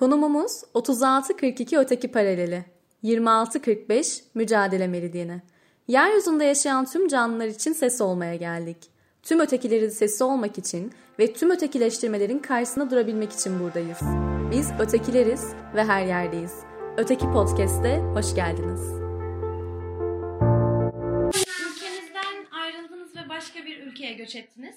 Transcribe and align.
Konumumuz 0.00 0.62
36-42 0.74 1.78
öteki 1.78 2.08
paraleli, 2.08 2.64
26-45 3.04 4.22
mücadele 4.34 4.86
meridyeni. 4.86 5.42
Yeryüzünde 5.88 6.44
yaşayan 6.44 6.84
tüm 6.84 7.08
canlılar 7.08 7.46
için 7.46 7.72
ses 7.72 8.00
olmaya 8.00 8.34
geldik. 8.34 8.76
Tüm 9.22 9.40
ötekilerin 9.40 9.88
sesi 9.88 10.24
olmak 10.24 10.58
için 10.58 10.92
ve 11.18 11.32
tüm 11.32 11.50
ötekileştirmelerin 11.50 12.38
karşısında 12.38 12.90
durabilmek 12.90 13.32
için 13.32 13.60
buradayız. 13.60 13.98
Biz 14.50 14.70
ötekileriz 14.78 15.44
ve 15.74 15.84
her 15.84 16.06
yerdeyiz. 16.06 16.52
Öteki 16.96 17.24
Podcast'te 17.24 17.98
hoş 17.98 18.34
geldiniz. 18.34 18.80
Ülkenizden 21.66 22.46
ayrıldınız 22.52 23.16
ve 23.16 23.28
başka 23.28 23.64
bir 23.64 23.82
ülkeye 23.86 24.12
göç 24.12 24.36
ettiniz. 24.36 24.74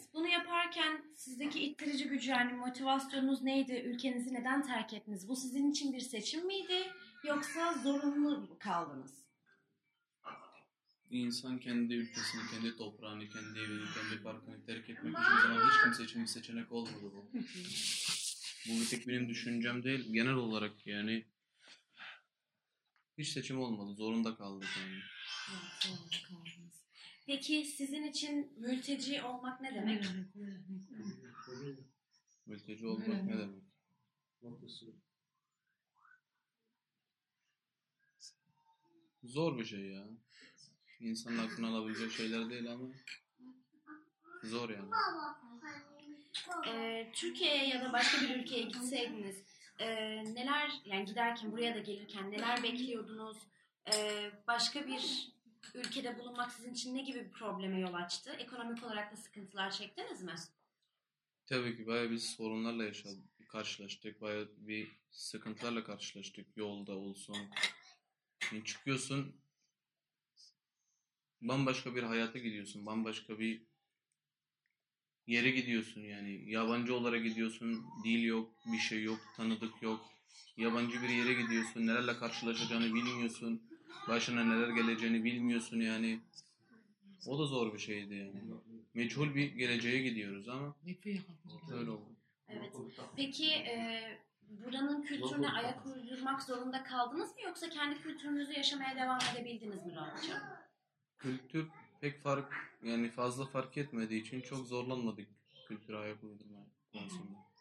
Sizdeki 1.23 1.63
ittirici 1.63 2.07
gücü 2.07 2.29
yani 2.29 2.53
motivasyonunuz 2.53 3.41
neydi? 3.41 3.73
Ülkenizi 3.73 4.33
neden 4.33 4.63
terk 4.63 4.93
ettiniz? 4.93 5.27
Bu 5.27 5.35
sizin 5.35 5.71
için 5.71 5.93
bir 5.93 5.99
seçim 5.99 6.45
miydi? 6.47 6.91
Yoksa 7.23 7.73
zorunlu 7.73 8.39
mu 8.39 8.57
kaldınız? 8.59 9.23
İnsan 11.09 11.59
kendi 11.59 11.93
ülkesini, 11.93 12.41
kendi 12.51 12.77
toprağını, 12.77 13.29
kendi 13.29 13.59
evini, 13.59 13.85
kendi 13.93 14.23
parkını 14.23 14.65
terk 14.65 14.89
etmek 14.89 15.17
hiçbir 15.17 15.41
zaman 15.41 15.69
hiç 15.69 15.83
kimse 15.83 16.03
için 16.03 16.21
bir 16.21 16.27
seçenek 16.27 16.71
olmadı 16.71 17.03
bu. 17.03 17.29
Bu 18.67 18.81
bir 18.81 18.87
tek 18.89 19.07
benim 19.07 19.29
düşüncem 19.29 19.83
değil, 19.83 20.13
genel 20.13 20.33
olarak 20.33 20.87
yani 20.87 21.25
hiç 23.17 23.27
seçim 23.27 23.59
olmadı, 23.59 23.95
zorunda 23.95 24.35
kaldık 24.35 24.69
yani. 24.79 24.99
Evet, 25.51 25.83
zorunlu 25.83 26.09
kaldınız. 26.29 26.82
Peki 27.25 27.65
sizin 27.65 28.03
için 28.03 28.53
mülteci 28.57 29.23
olmak 29.23 29.61
ne 29.61 29.75
demek? 29.75 30.03
Mülteci 32.45 32.87
olmak 32.87 33.23
ne 33.23 33.37
demek? 33.37 33.63
Zor 39.23 39.57
bir 39.59 39.65
şey 39.65 39.79
ya. 39.79 40.07
İnsanın 40.99 41.37
aklına 41.37 41.67
alabilecek 41.67 42.11
şeyler 42.11 42.49
değil 42.49 42.71
ama 42.71 42.87
zor 44.43 44.69
yani. 44.69 44.89
Ee, 46.67 47.11
Türkiye'ye 47.15 47.67
ya 47.67 47.81
da 47.81 47.93
başka 47.93 48.21
bir 48.21 48.35
ülkeye 48.35 48.63
gitseydiniz 48.63 49.43
e, 49.79 49.87
neler 50.35 50.71
yani 50.85 51.05
giderken 51.05 51.51
buraya 51.51 51.75
da 51.75 51.79
gelirken 51.79 52.31
neler 52.31 52.63
bekliyordunuz? 52.63 53.37
Ee, 53.93 54.31
başka 54.47 54.87
bir 54.87 55.33
ülkede 55.73 56.19
bulunmak 56.19 56.51
sizin 56.51 56.73
için 56.73 56.95
ne 56.95 57.01
gibi 57.01 57.25
bir 57.25 57.31
probleme 57.31 57.79
yol 57.79 57.93
açtı? 57.93 58.31
Ekonomik 58.33 58.83
olarak 58.83 59.11
da 59.11 59.17
sıkıntılar 59.17 59.71
çektiniz 59.71 60.23
mi? 60.23 60.35
Tabii 61.45 61.77
ki 61.77 61.87
bayağı 61.87 62.11
bir 62.11 62.17
sorunlarla 62.17 62.83
yaşadık, 62.83 63.49
karşılaştık. 63.49 64.21
Bayağı 64.21 64.49
bir 64.57 64.91
sıkıntılarla 65.11 65.83
karşılaştık. 65.83 66.57
Yolda 66.57 66.91
olsun. 66.91 67.37
Yani 68.51 68.65
çıkıyorsun, 68.65 69.35
bambaşka 71.41 71.95
bir 71.95 72.03
hayata 72.03 72.39
gidiyorsun. 72.39 72.85
Bambaşka 72.85 73.39
bir 73.39 73.61
yere 75.27 75.51
gidiyorsun 75.51 76.01
yani. 76.01 76.51
Yabancı 76.51 76.95
olarak 76.95 77.23
gidiyorsun. 77.23 77.85
Dil 78.03 78.23
yok, 78.23 78.53
bir 78.73 78.77
şey 78.77 79.03
yok, 79.03 79.19
tanıdık 79.35 79.81
yok. 79.81 80.05
Yabancı 80.57 81.01
bir 81.01 81.09
yere 81.09 81.33
gidiyorsun. 81.33 81.87
Nelerle 81.87 82.17
karşılaşacağını 82.17 82.85
bilmiyorsun. 82.85 83.72
Başına 84.07 84.43
neler 84.43 84.69
geleceğini 84.69 85.23
bilmiyorsun 85.23 85.79
yani. 85.79 86.19
O 87.27 87.39
da 87.39 87.45
zor 87.45 87.73
bir 87.73 87.79
şeydi 87.79 88.15
yani. 88.15 88.41
Meçhul 88.93 89.35
bir 89.35 89.51
geleceğe 89.53 90.01
gidiyoruz 90.03 90.49
ama 90.49 90.75
öyle 91.71 91.89
oldu. 91.89 92.15
Evet. 92.47 92.75
Peki 93.15 93.53
e, 93.53 94.03
buranın 94.49 95.01
kültürüne 95.01 95.49
ayak 95.49 95.85
uydurmak 95.85 96.43
zorunda 96.43 96.83
kaldınız 96.83 97.29
mı 97.35 97.41
yoksa 97.45 97.69
kendi 97.69 98.01
kültürünüzü 98.01 98.53
yaşamaya 98.53 98.95
devam 98.95 99.19
edebildiniz 99.33 99.85
mi 99.85 99.95
rahatça? 99.95 100.63
Kültür 101.17 101.67
pek 102.01 102.21
fark 102.21 102.53
yani 102.83 103.09
fazla 103.09 103.45
fark 103.45 103.77
etmediği 103.77 104.21
için 104.21 104.41
çok 104.41 104.67
zorlanmadık 104.67 105.27
kültüre 105.67 105.97
ayak 105.97 106.23
uydurma 106.23 106.59
konusunda. 106.93 107.52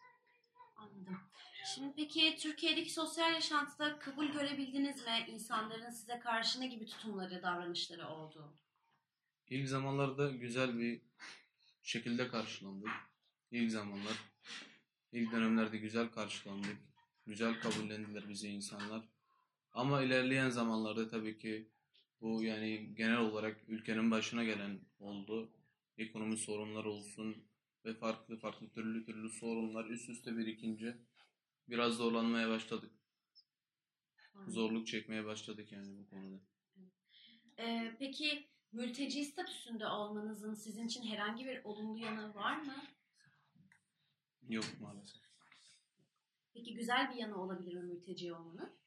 Şimdi 1.65 1.93
peki 1.95 2.37
Türkiye'deki 2.39 2.93
sosyal 2.93 3.33
yaşantıda 3.33 3.99
kabul 3.99 4.25
görebildiniz 4.25 5.05
mi? 5.05 5.25
İnsanların 5.27 5.89
size 5.89 6.19
karşı 6.19 6.61
ne 6.61 6.67
gibi 6.67 6.85
tutumları, 6.85 7.43
davranışları 7.43 8.07
oldu? 8.07 8.53
İlk 9.47 9.69
zamanlarda 9.69 10.31
güzel 10.31 10.79
bir 10.79 11.01
şekilde 11.81 12.27
karşılandık. 12.27 12.89
İlk 13.51 13.71
zamanlar, 13.71 14.13
ilk 15.11 15.31
dönemlerde 15.31 15.77
güzel 15.77 16.09
karşılandık. 16.09 16.77
Güzel 17.25 17.59
kabullendiler 17.59 18.29
bizi 18.29 18.47
insanlar. 18.47 19.09
Ama 19.71 20.01
ilerleyen 20.01 20.49
zamanlarda 20.49 21.09
tabii 21.09 21.37
ki 21.37 21.69
bu 22.21 22.43
yani 22.43 22.95
genel 22.95 23.17
olarak 23.17 23.57
ülkenin 23.67 24.11
başına 24.11 24.43
gelen 24.43 24.79
oldu. 24.99 25.51
Ekonomi 25.97 26.37
sorunları 26.37 26.89
olsun 26.89 27.47
ve 27.85 27.93
farklı 27.93 28.37
farklı 28.37 28.69
türlü 28.69 29.05
türlü 29.05 29.29
sorunlar 29.29 29.85
üst 29.85 30.09
üste 30.09 30.37
birikince 30.37 30.97
biraz 31.67 31.93
zorlanmaya 31.93 32.49
başladık. 32.49 32.91
Zorluk 34.47 34.87
çekmeye 34.87 35.25
başladık 35.25 35.71
yani 35.71 35.97
bu 35.97 36.09
konuda. 36.09 36.41
E, 37.57 37.95
peki 37.99 38.49
mülteci 38.71 39.25
statüsünde 39.25 39.87
olmanızın 39.87 40.53
sizin 40.53 40.87
için 40.87 41.03
herhangi 41.03 41.45
bir 41.45 41.63
olumlu 41.63 41.97
yanı 41.97 42.35
var 42.35 42.57
mı? 42.57 42.75
Yok 44.49 44.65
maalesef. 44.81 45.21
Peki 46.53 46.73
güzel 46.73 47.09
bir 47.09 47.15
yanı 47.15 47.41
olabilir 47.41 47.73
mi 47.73 47.83
mülteci 47.83 48.33
olmanın? 48.33 48.79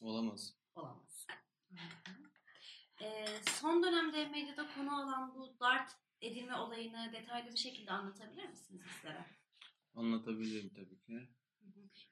Olamaz. 0.00 0.56
Olamaz. 0.74 1.26
E, 3.02 3.26
son 3.60 3.82
dönemde 3.82 4.26
medyada 4.26 4.74
konu 4.74 5.02
olan 5.02 5.34
bu 5.34 5.56
dart 5.60 5.96
edilme 6.20 6.56
olayını 6.56 7.12
detaylı 7.12 7.50
bir 7.52 7.56
şekilde 7.56 7.92
anlatabilir 7.92 8.48
misiniz 8.48 8.82
bizlere? 8.96 9.26
Anlatabilirim 9.94 10.70
tabii 10.74 10.98
ki. 11.00 11.28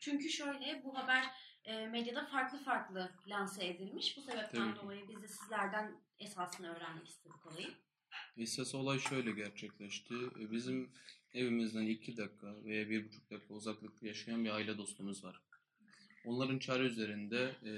Çünkü 0.00 0.28
şöyle 0.28 0.82
bu 0.84 0.98
haber 0.98 1.24
e, 1.64 1.86
medyada 1.86 2.26
farklı 2.26 2.58
farklı 2.58 3.10
lanse 3.26 3.66
edilmiş. 3.66 4.16
Bu 4.16 4.22
sebepten 4.22 4.74
Tabii 4.74 4.82
dolayı 4.82 5.08
biz 5.08 5.22
de 5.22 5.28
sizlerden 5.28 6.00
esasını 6.18 6.74
öğrenmek 6.74 7.08
istedik 7.08 7.46
olayı. 7.46 7.68
Esas 8.36 8.74
olay 8.74 8.98
şöyle 8.98 9.30
gerçekleşti. 9.30 10.14
E, 10.40 10.50
Bizim 10.50 10.92
evimizden 11.34 11.86
iki 11.86 12.16
dakika 12.16 12.64
veya 12.64 12.90
bir 12.90 13.04
buçuk 13.06 13.30
dakika 13.30 13.54
uzaklıkta 13.54 14.06
yaşayan 14.06 14.44
bir 14.44 14.50
aile 14.50 14.78
dostumuz 14.78 15.24
var. 15.24 15.42
Onların 16.24 16.58
çare 16.58 16.82
üzerinde 16.82 17.54
e, 17.64 17.72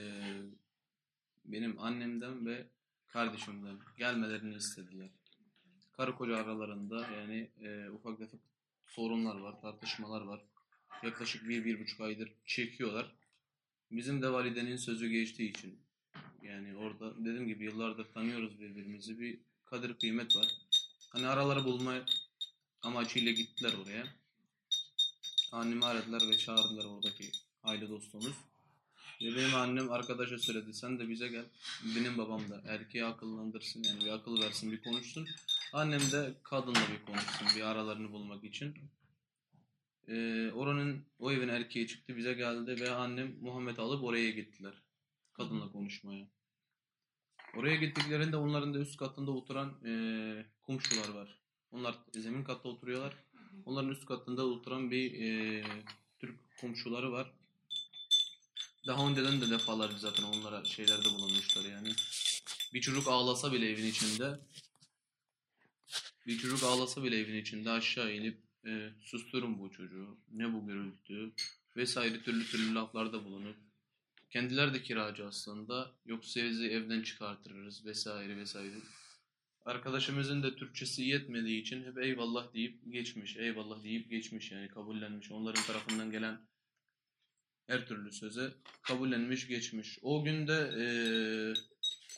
benim 1.44 1.80
annemden 1.80 2.46
ve 2.46 2.66
kardeşimden 3.06 3.78
gelmelerini 3.98 4.56
istediler. 4.56 5.10
Karı 5.92 6.16
koca 6.16 6.36
aralarında 6.36 7.10
yani 7.10 7.50
e, 7.60 7.90
ufak 7.90 8.18
tefek 8.18 8.40
sorunlar 8.96 9.36
var, 9.36 9.60
tartışmalar 9.60 10.20
var. 10.20 10.40
Yaklaşık 11.02 11.48
bir, 11.48 11.64
bir 11.64 11.80
buçuk 11.80 12.00
aydır 12.00 12.32
çekiyorlar. 12.46 13.14
Bizim 13.90 14.22
de 14.22 14.32
validenin 14.32 14.76
sözü 14.76 15.08
geçtiği 15.08 15.50
için 15.50 15.78
yani 16.42 16.76
orada 16.76 17.18
dediğim 17.18 17.46
gibi 17.46 17.64
yıllardır 17.64 18.12
tanıyoruz 18.12 18.60
birbirimizi. 18.60 19.20
Bir 19.20 19.38
kadir 19.64 19.94
kıymet 19.94 20.36
var. 20.36 20.46
Hani 21.10 21.26
araları 21.26 21.64
bulma 21.64 22.04
amacıyla 22.82 23.32
gittiler 23.32 23.72
oraya. 23.84 24.06
Annemi 25.52 25.84
aradılar 25.84 26.22
ve 26.30 26.38
çağırdılar 26.38 26.84
oradaki 26.84 27.30
aile 27.62 27.88
dostumuz. 27.88 28.34
Ve 29.22 29.36
benim 29.36 29.54
annem 29.54 29.92
arkadaşa 29.92 30.38
söyledi 30.38 30.74
sen 30.74 30.98
de 30.98 31.08
bize 31.08 31.28
gel. 31.28 31.44
Benim 31.96 32.18
babam 32.18 32.50
da 32.50 32.62
erkeği 32.66 33.04
akıllandırsın 33.04 33.82
yani 33.82 34.00
bir 34.00 34.10
akıl 34.10 34.42
versin 34.42 34.72
bir 34.72 34.82
konuşsun. 34.82 35.28
Annem 35.74 36.00
de 36.12 36.34
kadınla 36.42 36.80
bir 36.92 37.06
konuşsun 37.06 37.48
bir 37.56 37.62
aralarını 37.62 38.12
bulmak 38.12 38.44
için. 38.44 38.74
Ee, 40.08 40.50
oranın 40.54 41.04
o 41.18 41.32
evin 41.32 41.48
erkeği 41.48 41.88
çıktı 41.88 42.16
bize 42.16 42.32
geldi 42.34 42.80
ve 42.80 42.90
annem 42.90 43.36
Muhammed 43.40 43.76
alıp 43.76 44.04
oraya 44.04 44.30
gittiler. 44.30 44.74
Kadınla 45.32 45.72
konuşmaya. 45.72 46.28
Oraya 47.56 47.76
gittiklerinde 47.76 48.36
onların 48.36 48.74
da 48.74 48.78
üst 48.78 48.96
katında 48.96 49.30
oturan 49.30 49.74
eee 49.84 50.46
komşular 50.62 51.08
var. 51.08 51.38
Onlar 51.70 51.94
zemin 52.12 52.44
katta 52.44 52.68
oturuyorlar. 52.68 53.14
Onların 53.64 53.90
üst 53.90 54.06
katında 54.06 54.46
oturan 54.46 54.90
bir 54.90 55.12
eee, 55.12 55.64
Türk 56.18 56.40
komşuları 56.60 57.12
var. 57.12 57.32
Daha 58.86 59.08
önceden 59.08 59.40
de 59.40 59.50
defalarca 59.50 59.98
zaten 59.98 60.22
onlara 60.22 60.64
şeylerde 60.64 61.08
bulunmuşlar 61.08 61.64
yani. 61.64 61.88
Bir 62.74 62.80
çocuk 62.80 63.08
ağlasa 63.08 63.52
bile 63.52 63.70
evin 63.70 63.86
içinde 63.86 64.38
bir 66.26 66.38
çocuk 66.38 66.62
ağlasa 66.62 67.04
bile 67.04 67.18
evin 67.18 67.40
içinde 67.40 67.70
aşağı 67.70 68.12
inip 68.12 68.38
e, 68.66 68.90
susturun 69.00 69.58
bu 69.58 69.70
çocuğu, 69.70 70.18
ne 70.32 70.52
bu 70.52 70.66
gürültü 70.66 71.32
vesaire 71.76 72.22
türlü 72.22 72.46
türlü 72.46 72.74
laflarda 72.74 73.24
bulunup 73.24 73.56
kendileri 74.30 74.74
de 74.74 74.82
kiracı 74.82 75.26
aslında 75.26 75.92
yoksa 76.06 76.40
sizi 76.40 76.66
evden 76.66 77.02
çıkartırız 77.02 77.86
vesaire 77.86 78.36
vesaire. 78.36 78.74
Arkadaşımızın 79.64 80.42
da 80.42 80.56
Türkçesi 80.56 81.02
yetmediği 81.02 81.60
için 81.60 81.84
hep 81.84 81.98
eyvallah 81.98 82.54
deyip 82.54 82.92
geçmiş, 82.92 83.36
eyvallah 83.36 83.84
deyip 83.84 84.10
geçmiş 84.10 84.52
yani 84.52 84.68
kabullenmiş. 84.68 85.30
Onların 85.30 85.62
tarafından 85.62 86.10
gelen 86.10 86.40
her 87.66 87.86
türlü 87.86 88.12
söze 88.12 88.50
kabullenmiş 88.82 89.48
geçmiş. 89.48 89.98
O 90.02 90.24
günde 90.24 90.72
e, 90.78 90.84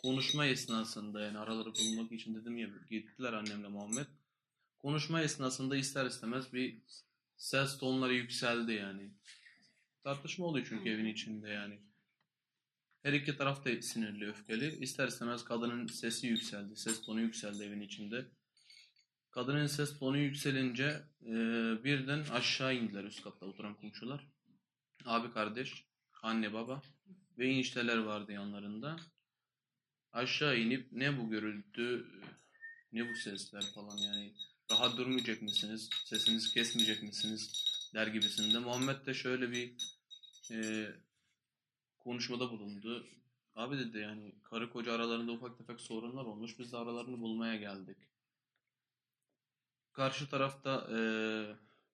konuşma 0.03 0.47
esnasında 0.47 1.21
yani 1.21 1.39
araları 1.39 1.73
bulmak 1.75 2.13
için 2.13 2.35
dedim 2.35 2.59
ya 2.59 2.69
gittiler 2.91 3.33
annemle 3.33 3.69
Muhammed. 3.69 4.07
Konuşma 4.79 5.23
esnasında 5.23 5.77
ister 5.77 6.07
istemez 6.07 6.53
bir 6.53 6.83
ses 7.37 7.79
tonları 7.79 8.15
yükseldi 8.15 8.73
yani. 8.73 9.11
Tartışma 10.05 10.47
oluyor 10.47 10.67
çünkü 10.69 10.91
evin 10.91 11.07
içinde 11.07 11.49
yani. 11.49 11.81
Her 13.03 13.13
iki 13.13 13.37
taraf 13.37 13.65
da 13.65 13.83
sinirli, 13.83 14.29
öfkeli. 14.29 14.79
İster 14.85 15.09
istemez 15.09 15.45
kadının 15.45 15.87
sesi 15.87 16.27
yükseldi, 16.27 16.77
ses 16.77 17.03
tonu 17.03 17.21
yükseldi 17.21 17.63
evin 17.63 17.81
içinde. 17.81 18.27
Kadının 19.31 19.67
ses 19.67 19.99
tonu 19.99 20.19
yükselince 20.19 21.03
e, 21.23 21.35
birden 21.85 22.25
aşağı 22.33 22.75
indiler 22.75 23.05
üst 23.05 23.23
katta 23.25 23.47
oturan 23.47 23.75
komşular. 23.75 24.27
Abi 25.05 25.33
kardeş, 25.33 25.85
anne 26.23 26.53
baba 26.53 26.83
ve 27.39 27.49
enişteler 27.49 27.99
vardı 27.99 28.33
yanlarında. 28.33 28.97
Aşağı 30.13 30.59
inip 30.59 30.93
ne 30.93 31.19
bu 31.19 31.31
gürültü, 31.31 32.07
ne 32.93 33.09
bu 33.11 33.15
sesler 33.15 33.65
falan 33.75 33.97
yani. 33.97 34.33
Rahat 34.71 34.97
durmayacak 34.97 35.43
mısınız, 35.43 35.91
sesinizi 36.05 36.55
kesmeyecek 36.55 37.03
misiniz 37.03 37.65
der 37.95 38.07
gibisinde. 38.07 38.59
Muhammed 38.59 39.07
de 39.07 39.15
şöyle 39.15 39.51
bir 39.51 39.75
e, 40.51 40.89
konuşmada 41.99 42.51
bulundu. 42.51 43.07
Abi 43.55 43.79
dedi 43.79 43.99
yani 43.99 44.35
karı 44.43 44.71
koca 44.71 44.93
aralarında 44.93 45.33
ufak 45.33 45.59
tefek 45.59 45.81
sorunlar 45.81 46.25
olmuş. 46.25 46.59
Biz 46.59 46.73
de 46.73 46.77
aralarını 46.77 47.21
bulmaya 47.21 47.57
geldik. 47.57 47.97
Karşı 49.93 50.31
tarafta 50.31 50.89
e, 50.97 50.99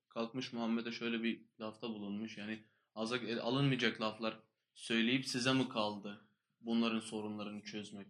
kalkmış 0.08 0.52
Muhammed'e 0.52 0.92
şöyle 0.92 1.22
bir 1.22 1.40
lafta 1.60 1.88
bulunmuş. 1.88 2.38
Yani 2.38 2.64
aza 2.94 3.16
alınmayacak 3.42 4.00
laflar 4.00 4.38
söyleyip 4.74 5.26
size 5.26 5.52
mi 5.52 5.68
kaldı 5.68 6.20
bunların 6.64 7.00
sorunlarını 7.00 7.62
çözmek 7.62 8.06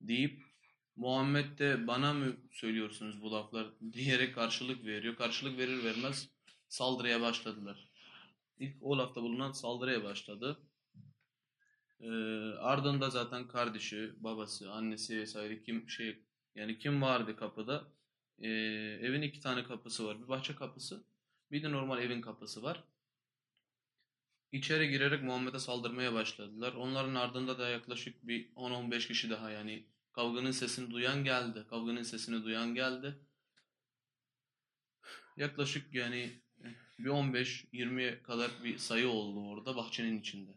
deyip 0.00 0.42
Muhammed 0.96 1.58
de 1.58 1.86
bana 1.86 2.12
mı 2.12 2.36
söylüyorsunuz 2.52 3.22
bu 3.22 3.32
laflar 3.32 3.66
diyerek 3.92 4.34
karşılık 4.34 4.84
veriyor. 4.84 5.16
Karşılık 5.16 5.58
verir 5.58 5.84
vermez 5.84 6.28
saldırıya 6.68 7.20
başladılar. 7.20 7.88
İlk 8.58 8.76
o 8.80 8.98
lafta 8.98 9.22
bulunan 9.22 9.52
saldırıya 9.52 10.04
başladı. 10.04 10.58
Ee, 12.00 12.08
ardında 12.58 13.10
zaten 13.10 13.48
kardeşi, 13.48 14.12
babası, 14.16 14.72
annesi 14.72 15.18
vesaire 15.18 15.62
kim 15.62 15.88
şey 15.88 16.18
yani 16.54 16.78
kim 16.78 17.02
vardı 17.02 17.36
kapıda? 17.36 17.84
Ee, 18.38 18.48
evin 19.02 19.22
iki 19.22 19.40
tane 19.40 19.64
kapısı 19.64 20.06
var. 20.06 20.22
Bir 20.22 20.28
bahçe 20.28 20.54
kapısı, 20.54 21.04
bir 21.50 21.62
de 21.62 21.72
normal 21.72 22.02
evin 22.02 22.20
kapısı 22.20 22.62
var. 22.62 22.84
İçeri 24.54 24.90
girerek 24.90 25.22
Muhammed'e 25.22 25.58
saldırmaya 25.58 26.14
başladılar. 26.14 26.72
Onların 26.72 27.14
ardında 27.14 27.58
da 27.58 27.68
yaklaşık 27.68 28.28
bir 28.28 28.54
10-15 28.54 29.06
kişi 29.06 29.30
daha 29.30 29.50
yani 29.50 29.86
kavganın 30.12 30.50
sesini 30.50 30.90
duyan 30.90 31.24
geldi. 31.24 31.66
Kavganın 31.70 32.02
sesini 32.02 32.44
duyan 32.44 32.74
geldi. 32.74 33.18
Yaklaşık 35.36 35.94
yani 35.94 36.42
bir 36.98 37.08
15-20'ye 37.08 38.22
kadar 38.22 38.50
bir 38.64 38.78
sayı 38.78 39.08
oldu 39.08 39.48
orada 39.48 39.76
bahçenin 39.76 40.20
içinde. 40.20 40.52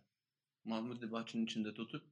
Mahmud'u 0.63 1.11
bahçenin 1.11 1.45
içinde 1.45 1.73
tutup 1.73 2.03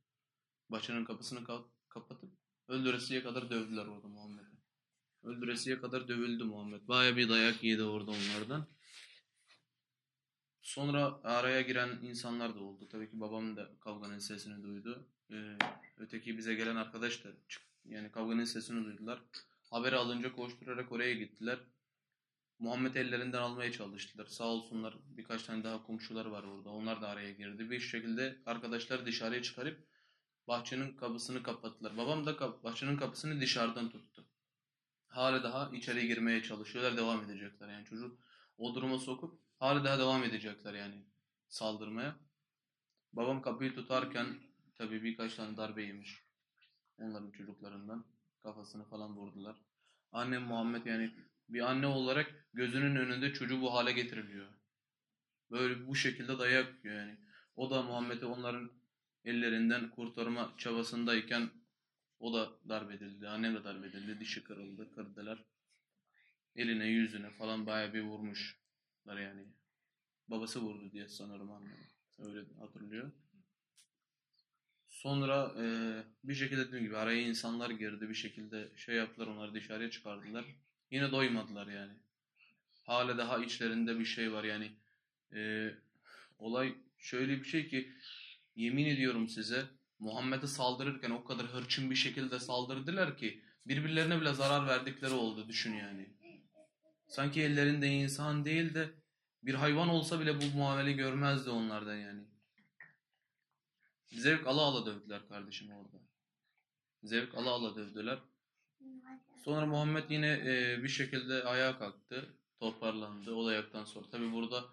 bahçenin 0.70 1.06
kapısını 1.06 1.68
kapatıp 1.90 2.32
öldüresiye 2.68 3.24
kadar 3.24 3.50
dövdüler 3.50 3.86
orada 3.86 4.08
Muhammed'i. 4.08 4.56
Öldüresiye 5.24 5.82
kadar 5.82 6.08
dövüldü 6.08 6.44
Muhammed. 6.44 6.88
Baya 6.88 7.18
bir 7.18 7.30
dayak 7.30 7.64
yedi 7.64 7.84
orada 7.84 8.12
onlardan. 8.12 8.75
Sonra 10.66 11.20
araya 11.24 11.62
giren 11.62 11.90
insanlar 12.02 12.56
da 12.56 12.60
oldu. 12.60 12.88
Tabii 12.88 13.10
ki 13.10 13.20
babam 13.20 13.56
da 13.56 13.70
kavganın 13.80 14.20
sesini 14.20 14.64
duydu. 14.64 15.08
Ee, 15.32 15.58
öteki 15.98 16.38
bize 16.38 16.56
gelen 16.56 16.76
arkadaş 16.76 17.24
da 17.24 17.30
yani 17.86 18.12
kavganın 18.12 18.44
sesini 18.44 18.86
duydular. 18.86 19.22
Haberi 19.70 19.96
alınca 19.96 20.36
koşturarak 20.36 20.92
oraya 20.92 21.14
gittiler. 21.14 21.60
Muhammed 22.60 22.96
ellerinden 22.96 23.42
almaya 23.42 23.72
çalıştılar. 23.72 24.26
Sağ 24.26 24.44
olsunlar 24.44 24.96
birkaç 25.18 25.44
tane 25.44 25.64
daha 25.64 25.84
komşular 25.84 26.26
var 26.26 26.44
orada. 26.44 26.70
Onlar 26.70 27.02
da 27.02 27.08
araya 27.08 27.32
girdi. 27.32 27.70
Bir 27.70 27.80
şekilde 27.80 28.42
arkadaşlar 28.46 29.06
dışarıya 29.06 29.42
çıkarıp 29.42 29.88
bahçenin 30.48 30.98
kapısını 30.98 31.44
kapattılar. 31.44 31.98
Babam 31.98 32.26
da 32.26 32.64
bahçenin 32.64 32.98
kapısını 32.98 33.42
dışarıdan 33.42 33.90
tuttu. 33.90 34.26
Hala 35.08 35.44
daha 35.44 35.76
içeri 35.76 36.08
girmeye 36.08 36.44
çalışıyorlar. 36.44 36.98
Devam 36.98 37.24
edecekler. 37.24 37.70
Yani 37.70 37.86
çocuk 37.86 38.20
o 38.58 38.76
duruma 38.76 38.98
sokup 38.98 39.40
hala 39.60 39.84
daha 39.84 40.00
devam 40.00 40.24
edecekler 40.24 40.74
yani 40.74 41.06
saldırmaya. 41.48 42.16
Babam 43.14 43.42
kapıyı 43.42 43.76
tutarken 43.76 44.28
tabii 44.76 45.04
birkaç 45.04 45.36
tane 45.36 45.58
darbe 45.58 45.84
yemiş. 45.84 46.24
Onların 46.98 47.32
çocuklarından. 47.32 48.06
Kafasını 48.44 48.86
falan 48.86 49.16
vurdular. 49.16 49.56
Annem 50.12 50.44
Muhammed 50.44 50.86
yani 50.86 51.12
bir 51.50 51.62
anne 51.72 51.88
olarak 51.88 52.48
gözünün 52.54 52.96
önünde 52.96 53.34
çocuğu 53.34 53.62
bu 53.62 53.74
hale 53.74 53.92
getiriliyor. 53.92 54.48
Böyle 55.52 55.88
bu 55.88 55.96
şekilde 55.96 56.40
dayak 56.40 56.86
yiyor 56.86 56.98
yani. 56.98 57.18
O 57.56 57.70
da 57.72 57.82
Muhammed'i 57.82 58.26
onların 58.26 58.72
ellerinden 59.26 59.90
kurtarma 59.90 60.54
çabasındayken 60.58 61.50
o 62.20 62.34
da 62.34 62.52
darp 62.70 62.92
edildi. 62.92 63.28
Annem 63.28 63.56
de 63.56 63.64
darp 63.64 63.86
edildi. 63.86 64.20
Dişi 64.20 64.44
kırıldı. 64.44 64.92
Kırdılar. 64.92 65.44
Eline 66.56 66.88
yüzüne 66.88 67.30
falan 67.30 67.66
bayağı 67.66 67.94
bir 67.94 68.02
vurmuşlar 68.02 69.18
yani. 69.18 69.46
Babası 70.28 70.62
vurdu 70.62 70.92
diye 70.92 71.08
sanırım 71.08 71.52
annem. 71.52 71.78
Öyle 72.20 72.46
hatırlıyor. 72.60 73.12
Sonra 74.88 75.54
e, 75.60 75.66
bir 76.24 76.36
şekilde 76.36 76.68
dediğim 76.68 76.86
gibi 76.86 76.98
araya 76.98 77.22
insanlar 77.22 77.70
girdi. 77.70 78.10
Bir 78.10 78.16
şekilde 78.16 78.72
şey 78.76 78.96
yaptılar. 78.96 79.28
Onları 79.28 79.54
dışarıya 79.54 79.90
çıkardılar. 79.90 80.46
Yine 80.92 81.12
doymadılar 81.12 81.68
yani. 81.68 81.94
Hala 82.84 83.18
daha 83.18 83.44
içlerinde 83.44 84.00
bir 84.00 84.06
şey 84.06 84.32
var 84.32 84.44
yani. 84.44 84.72
E, 85.34 85.72
olay 86.38 86.76
şöyle 86.98 87.40
bir 87.40 87.46
şey 87.46 87.68
ki 87.68 87.92
yemin 88.56 88.86
ediyorum 88.86 89.28
size 89.28 89.66
Muhammed'e 90.00 90.48
saldırırken 90.48 91.10
o 91.12 91.24
kadar 91.24 91.46
hırçın 91.46 91.92
bir 91.92 91.96
şekilde 91.96 92.40
saldırdılar 92.40 93.18
ki 93.18 93.42
birbirlerine 93.66 94.22
bile 94.22 94.34
zarar 94.34 94.68
verdikleri 94.68 95.14
oldu 95.14 95.48
düşün 95.48 95.74
yani. 95.74 96.10
Sanki 97.08 97.42
ellerinde 97.42 97.88
insan 97.88 98.46
değil 98.46 98.74
de 98.74 98.90
bir 99.44 99.54
hayvan 99.54 99.90
olsa 99.90 100.20
bile 100.20 100.42
bu 100.42 100.58
muamele 100.58 100.92
görmezdi 100.92 101.50
onlardan 101.50 101.96
yani. 101.96 102.24
Zevk 104.08 104.48
ala 104.48 104.62
ala 104.62 104.86
dövdüler 104.86 105.28
kardeşim 105.28 105.72
orada. 105.72 105.98
Zevk 107.04 107.36
ala 107.36 107.50
ala 107.50 107.76
dövdüler. 107.76 108.20
Sonra 109.44 109.66
Muhammed 109.66 110.10
yine 110.10 110.32
e, 110.46 110.84
bir 110.84 110.88
şekilde 110.88 111.44
ayağa 111.44 111.80
kalktı. 111.80 112.34
Toparlandı 112.60 113.34
o 113.34 113.48
dayaktan 113.48 113.86
sonra. 113.86 114.10
Tabi 114.10 114.32
burada 114.32 114.66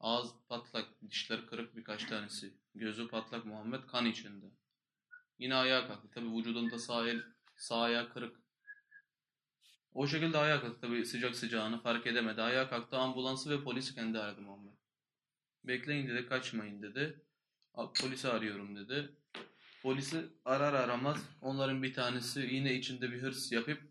ağız 0.00 0.30
patlak, 0.48 0.86
dişler 1.10 1.46
kırık 1.46 1.76
birkaç 1.76 2.04
tanesi. 2.04 2.54
Gözü 2.74 3.08
patlak 3.08 3.44
Muhammed 3.46 3.82
kan 3.86 4.06
içinde. 4.06 4.46
Yine 5.38 5.54
ayağa 5.54 5.86
kalktı. 5.86 6.08
Tabi 6.14 6.36
vücudunda 6.36 6.78
sağ 6.78 7.08
el, 7.08 7.22
sağ 7.56 7.80
ayağı 7.80 8.12
kırık. 8.12 8.39
O 9.94 10.06
şekilde 10.06 10.38
ayağa 10.38 10.60
kalktı. 10.60 10.80
Tabi 10.80 11.06
sıcak 11.06 11.36
sıcağını 11.36 11.82
fark 11.82 12.06
edemedi. 12.06 12.42
Ayağa 12.42 12.70
kalktı. 12.70 12.96
Ambulansı 12.96 13.50
ve 13.50 13.64
polisi 13.64 13.94
kendi 13.94 14.18
aradı 14.18 14.40
Muhammed. 14.40 14.72
Bekleyin 15.64 16.08
dedi, 16.08 16.26
kaçmayın 16.26 16.82
dedi. 16.82 17.24
Polisi 17.74 18.28
arıyorum 18.28 18.76
dedi. 18.76 19.08
Polisi 19.82 20.26
arar 20.44 20.74
aramaz 20.74 21.28
onların 21.40 21.82
bir 21.82 21.94
tanesi 21.94 22.40
yine 22.40 22.74
içinde 22.74 23.12
bir 23.12 23.22
hırs 23.22 23.52
yapıp 23.52 23.82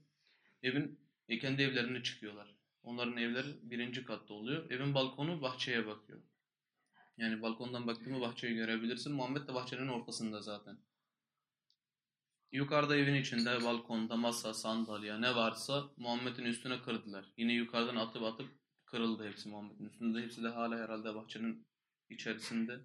evin 0.64 1.00
e, 1.30 1.40
kendi 1.40 1.62
evlerine 1.62 2.04
çıkıyorlar. 2.04 2.56
Onların 2.84 3.18
evleri 3.18 3.48
birinci 3.62 4.06
katta 4.06 4.34
oluyor. 4.34 4.72
Evin 4.72 4.94
balkonu 4.94 5.42
bahçeye 5.42 5.88
bakıyor. 5.88 6.20
Yani 7.18 7.42
balkondan 7.42 7.88
baktığımı 7.88 8.22
bahçeyi 8.22 8.56
görebilirsin. 8.56 9.14
Muhammed 9.14 9.48
de 9.48 9.54
bahçenin 9.54 9.88
ortasında 9.88 10.42
zaten. 10.42 10.78
Yukarıda 12.52 12.98
evin 12.98 13.14
içinde 13.14 13.64
balkonda 13.64 14.16
masa, 14.16 14.54
sandalye 14.54 15.22
ne 15.22 15.36
varsa 15.36 15.90
Muhammed'in 15.98 16.46
üstüne 16.46 16.82
kırdılar. 16.82 17.26
Yine 17.38 17.54
yukarıdan 17.54 17.96
atıp 17.96 18.24
atıp 18.24 18.50
kırıldı 18.86 19.28
hepsi 19.28 19.50
Muhammed'in 19.50 19.86
üstünde. 19.86 20.22
Hepsi 20.22 20.44
de 20.44 20.48
hala 20.48 20.78
herhalde 20.78 21.16
bahçenin 21.16 21.68
içerisinde. 22.10 22.80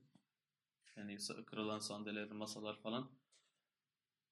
Yani 0.96 1.18
kırılan 1.46 1.78
sandalyeler, 1.78 2.32
masalar 2.32 2.82
falan. 2.82 3.10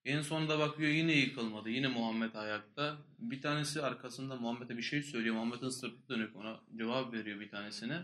En 0.05 0.21
sonunda 0.21 0.59
bakıyor 0.59 0.91
yine 0.91 1.12
yıkılmadı. 1.12 1.71
Yine 1.71 1.89
Muhammed 1.89 2.35
ayakta. 2.35 2.99
Bir 3.19 3.43
tanesi 3.43 3.83
arkasında 3.83 4.37
Muhammed'e 4.37 4.77
bir 4.77 4.83
şey 4.83 5.03
söylüyor. 5.03 5.35
Muhammed'in 5.35 5.69
sırtı 5.69 6.09
dönük 6.09 6.37
ona 6.37 6.61
cevap 6.77 7.12
veriyor 7.12 7.41
bir 7.41 7.51
tanesine. 7.51 8.03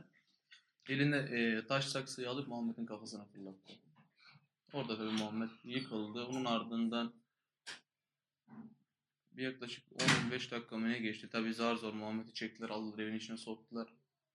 Elinde 0.88 1.16
e, 1.16 1.66
taş 1.66 1.84
saksıyı 1.84 2.30
alıp 2.30 2.48
Muhammed'in 2.48 2.86
kafasına 2.86 3.24
fırlattı. 3.24 3.87
Orada 4.72 4.96
tabii 4.96 5.10
Muhammed 5.10 5.50
yıkıldı. 5.64 6.24
Onun 6.24 6.44
ardından 6.44 7.12
bir 9.32 9.42
yaklaşık 9.42 9.84
15 10.24 10.50
dakika 10.50 10.76
mı 10.76 10.88
ne 10.88 10.98
geçti. 10.98 11.28
Tabii 11.32 11.54
zar 11.54 11.76
zor 11.76 11.92
Muhammed'i 11.92 12.34
çektiler 12.34 12.70
aldılar 12.70 13.02
evin 13.02 13.16
içine 13.16 13.36
soktular. 13.36 13.88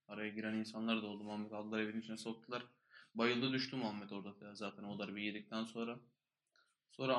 Araya 0.07 0.29
giren 0.29 0.53
insanlar 0.53 1.01
da 1.01 1.07
oldu. 1.07 1.23
Muhammed 1.23 1.51
aldılar 1.51 1.79
evin 1.79 2.01
içine 2.01 2.17
soktular. 2.17 2.63
Bayıldı 3.15 3.53
düştü 3.53 3.75
Muhammed 3.75 4.09
orada 4.09 4.55
zaten 4.55 4.83
o 4.83 4.99
darbeyi 4.99 5.25
yedikten 5.25 5.63
sonra. 5.63 5.99
Sonra 6.91 7.17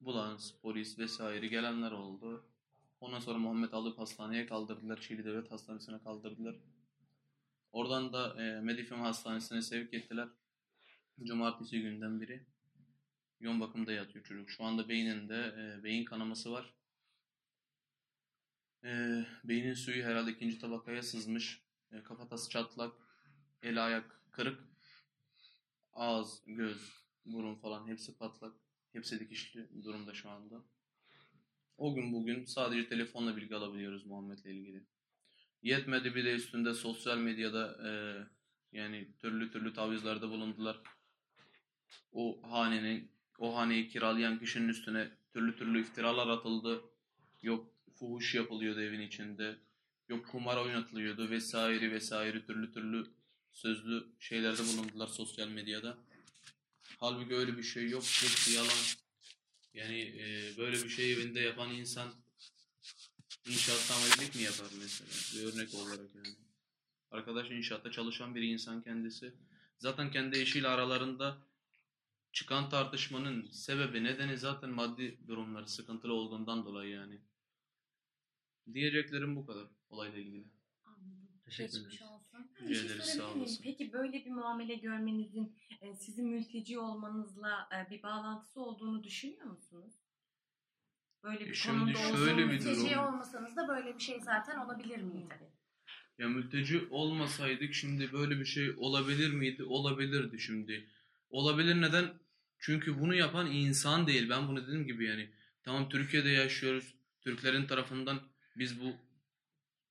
ambulans, 0.00 0.52
polis 0.62 0.98
vesaire 0.98 1.46
gelenler 1.46 1.92
oldu. 1.92 2.44
Ondan 3.00 3.18
sonra 3.20 3.38
Muhammed 3.38 3.72
alıp 3.72 3.98
hastaneye 3.98 4.46
kaldırdılar. 4.46 5.00
Çiğli 5.00 5.24
Devlet 5.24 5.50
Hastanesi'ne 5.50 5.98
kaldırdılar. 5.98 6.56
Oradan 7.72 8.12
da 8.12 8.42
e, 8.42 8.60
Medifem 8.60 9.00
Hastanesi'ne 9.00 9.62
sevk 9.62 9.94
ettiler. 9.94 10.28
Cumartesi 11.24 11.80
günden 11.80 12.20
biri. 12.20 12.46
Yoğun 13.40 13.60
bakımda 13.60 13.92
yatıyor 13.92 14.24
çocuk. 14.24 14.50
Şu 14.50 14.64
anda 14.64 14.88
beyninde 14.88 15.54
e, 15.58 15.84
beyin 15.84 16.04
kanaması 16.04 16.52
var. 16.52 16.74
E, 18.84 18.90
beynin 19.44 19.74
suyu 19.74 20.04
herhalde 20.04 20.30
ikinci 20.30 20.58
tabakaya 20.58 21.02
sızmış. 21.02 21.62
E, 21.92 22.02
kafatası 22.02 22.50
çatlak. 22.50 22.92
El 23.62 23.86
ayak 23.86 24.20
kırık. 24.30 24.60
Ağız, 25.92 26.42
göz, 26.46 26.92
burun 27.26 27.54
falan 27.54 27.88
hepsi 27.88 28.18
patlak. 28.18 28.52
Hepsi 28.92 29.20
dikişli 29.20 29.84
durumda 29.84 30.14
şu 30.14 30.30
anda. 30.30 30.64
O 31.78 31.94
gün 31.94 32.12
bugün 32.12 32.44
sadece 32.44 32.88
telefonla 32.88 33.36
bilgi 33.36 33.54
alabiliyoruz 33.54 34.06
Muhammed'le 34.06 34.46
ilgili. 34.46 34.86
Yetmedi 35.62 36.14
bir 36.14 36.24
de 36.24 36.34
üstünde 36.34 36.74
sosyal 36.74 37.18
medyada 37.18 37.88
e, 37.88 37.92
yani 38.72 39.08
türlü 39.18 39.50
türlü 39.50 39.72
tavizlerde 39.72 40.28
bulundular. 40.28 40.80
O 42.12 42.40
hanenin, 42.42 43.10
o 43.38 43.56
haneyi 43.56 43.88
kiralayan 43.88 44.38
kişinin 44.38 44.68
üstüne 44.68 45.10
türlü 45.32 45.56
türlü 45.56 45.80
iftiralar 45.80 46.28
atıldı. 46.28 46.82
Yok 47.42 47.66
fuhuş 47.98 48.34
yapılıyordu 48.34 48.80
evin 48.80 49.00
içinde. 49.00 49.58
Yok 50.08 50.28
kumar 50.28 50.56
oynatılıyordu 50.56 51.30
vesaire 51.30 51.90
vesaire 51.90 52.46
türlü 52.46 52.72
türlü 52.72 53.06
sözlü 53.52 54.06
şeylerde 54.18 54.62
bulundular 54.62 55.06
sosyal 55.06 55.48
medyada. 55.48 55.98
Halbuki 56.98 57.34
öyle 57.34 57.58
bir 57.58 57.62
şey 57.62 57.88
yok. 57.88 58.02
Hepsi 58.02 58.52
yalan. 58.52 59.02
Yani 59.74 60.00
e, 60.00 60.56
böyle 60.58 60.84
bir 60.84 60.88
şey 60.88 61.12
evinde 61.12 61.40
yapan 61.40 61.70
insan 61.70 62.08
inşaat 63.48 63.88
tamircilik 63.88 64.34
mi 64.34 64.42
yapar 64.42 64.68
mesela? 64.80 65.10
Bir 65.34 65.52
örnek 65.52 65.74
olarak 65.74 66.14
yani. 66.14 66.36
Arkadaş 67.10 67.50
inşaatta 67.50 67.90
çalışan 67.90 68.34
bir 68.34 68.42
insan 68.42 68.82
kendisi. 68.82 69.34
Zaten 69.78 70.10
kendi 70.10 70.38
eşiyle 70.38 70.68
aralarında 70.68 71.38
çıkan 72.32 72.70
tartışmanın 72.70 73.46
sebebi 73.50 74.04
nedeni 74.04 74.38
zaten 74.38 74.70
maddi 74.70 75.18
durumları 75.28 75.68
sıkıntılı 75.68 76.12
olduğundan 76.12 76.64
dolayı 76.64 76.90
yani. 76.90 77.20
Diyeceklerim 78.74 79.36
bu 79.36 79.46
kadar 79.46 79.66
olayla 79.88 80.18
ilgili. 80.18 80.44
Anladım. 80.84 81.28
Teşekkür 81.44 81.72
Geçmiş 81.72 81.94
ederiz. 81.96 82.12
olsun. 82.12 82.50
Bir 82.68 82.74
şey 82.74 82.86
ederiz, 82.86 83.04
sorabilir 83.04 83.34
sağ 83.34 83.38
olasın. 83.40 83.62
Peki 83.62 83.92
böyle 83.92 84.24
bir 84.24 84.30
muamele 84.30 84.74
görmenizin 84.74 85.56
e, 85.80 85.94
sizin 85.94 86.26
mülteci 86.28 86.78
olmanızla 86.78 87.68
e, 87.76 87.90
bir 87.90 88.02
bağlantısı 88.02 88.60
olduğunu 88.60 89.04
düşünüyor 89.04 89.46
musunuz? 89.46 89.94
Böyle 91.24 91.44
E 91.44 91.48
bir 91.48 91.54
şimdi 91.54 91.92
konumda 91.92 92.16
şöyle 92.16 92.36
bir 92.38 92.44
Mülteci 92.44 92.90
durum. 92.90 92.98
olmasanız 93.04 93.56
da 93.56 93.68
böyle 93.68 93.94
bir 93.94 94.00
şey 94.02 94.20
zaten 94.20 94.58
olabilir 94.58 95.02
miydi? 95.02 95.52
Ya 96.18 96.28
mülteci 96.28 96.88
olmasaydık 96.90 97.74
şimdi 97.74 98.12
böyle 98.12 98.40
bir 98.40 98.44
şey 98.44 98.70
olabilir 98.78 99.32
miydi? 99.32 99.64
Olabilirdi 99.64 100.40
şimdi. 100.40 100.88
Olabilir 101.30 101.80
neden? 101.80 102.14
Çünkü 102.64 103.00
bunu 103.00 103.14
yapan 103.14 103.50
insan 103.50 104.06
değil. 104.06 104.30
Ben 104.30 104.48
bunu 104.48 104.66
dediğim 104.66 104.86
gibi 104.86 105.04
yani 105.04 105.30
tamam 105.62 105.88
Türkiye'de 105.88 106.28
yaşıyoruz. 106.28 106.94
Türklerin 107.20 107.66
tarafından 107.66 108.20
biz 108.56 108.80
bu 108.80 108.96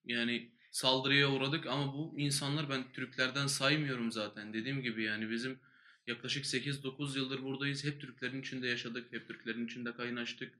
yani 0.06 0.51
saldırıya 0.72 1.32
uğradık 1.32 1.66
ama 1.66 1.94
bu 1.94 2.13
insanlar 2.18 2.70
ben 2.70 2.92
Türklerden 2.94 3.48
saymıyorum 3.48 4.12
zaten. 4.12 4.54
Dediğim 4.54 4.82
gibi 4.82 5.04
yani 5.04 5.30
bizim 5.30 5.60
yaklaşık 6.08 6.46
8-9 6.46 7.18
yıldır 7.18 7.44
buradayız. 7.44 7.84
Hep 7.84 8.01
Türklerin 8.01 8.42
içinde 8.42 8.68
yaşadık. 8.68 9.13
Hep 9.13 9.28
Türklerin 9.28 9.66
içinde 9.66 9.94
kaynaştık. 9.94 10.54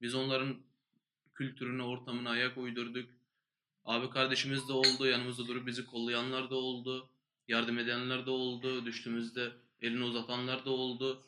Biz 0.00 0.14
onların 0.14 0.56
kültürüne, 1.34 1.82
ortamına 1.82 2.30
ayak 2.30 2.58
uydurduk. 2.58 3.10
Abi 3.84 4.10
kardeşimiz 4.10 4.68
de 4.68 4.72
oldu. 4.72 5.06
Yanımızda 5.06 5.46
durup 5.46 5.66
bizi 5.66 5.86
kollayanlar 5.86 6.50
da 6.50 6.54
oldu. 6.54 7.08
Yardım 7.48 7.78
edenler 7.78 8.26
de 8.26 8.30
oldu. 8.30 8.86
Düştüğümüzde 8.86 9.52
elini 9.80 10.04
uzatanlar 10.04 10.64
da 10.64 10.70
oldu. 10.70 11.26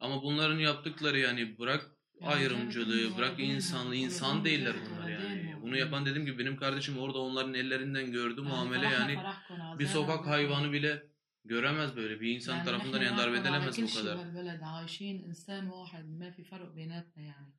Ama 0.00 0.22
bunların 0.22 0.58
yaptıkları 0.58 1.18
yani 1.18 1.58
bırak 1.58 1.90
Yani 2.20 2.32
ayrımcılığı, 2.32 3.02
zaten 3.02 3.18
bırak 3.18 3.38
değil 3.38 3.48
mi? 3.48 3.54
insanlığı, 3.54 3.90
Öyle 3.90 4.00
insan 4.00 4.44
değil 4.44 4.58
değiller 4.58 4.74
mi? 4.74 4.80
bunlar 4.90 5.06
Öyle 5.08 5.18
değil 5.18 5.30
yani. 5.30 5.42
mi? 5.54 5.62
Bunu 5.62 5.76
yapan 5.76 6.06
dediğim 6.06 6.26
gibi 6.26 6.38
benim 6.38 6.56
kardeşim 6.56 6.98
orada 6.98 7.18
onların 7.18 7.54
ellerinden 7.54 8.12
gördü 8.12 8.40
muamele 8.40 8.86
فرحنا 8.86 8.92
yani. 9.00 9.14
فرحكم 9.16 9.78
Bir 9.78 9.86
عزانا 9.86 9.92
sokak 9.92 10.20
بكم. 10.24 10.28
hayvanı 10.30 10.72
bile 10.72 11.02
göremez 11.44 11.96
böyle. 11.96 12.20
Bir 12.20 12.28
insan 12.36 12.56
يعني 12.56 12.64
tarafından 12.64 13.00
نحن 13.00 13.06
yani 13.06 13.18
darp 13.18 13.32
معكم 13.34 13.36
على 13.36 13.40
edilemez 13.40 13.76
كل 13.76 13.82
bu 13.82 13.88
شيء 13.88 14.02
kadar. 14.02 14.16
بهالبلد 14.16 14.62
عايشين 14.62 15.24
إنسان 15.28 15.68
واحد 15.68 16.04
ما 16.20 16.30
في 16.30 16.44
فرق 16.44 16.70
بيناتنا 16.74 17.22
يعني 17.24 17.52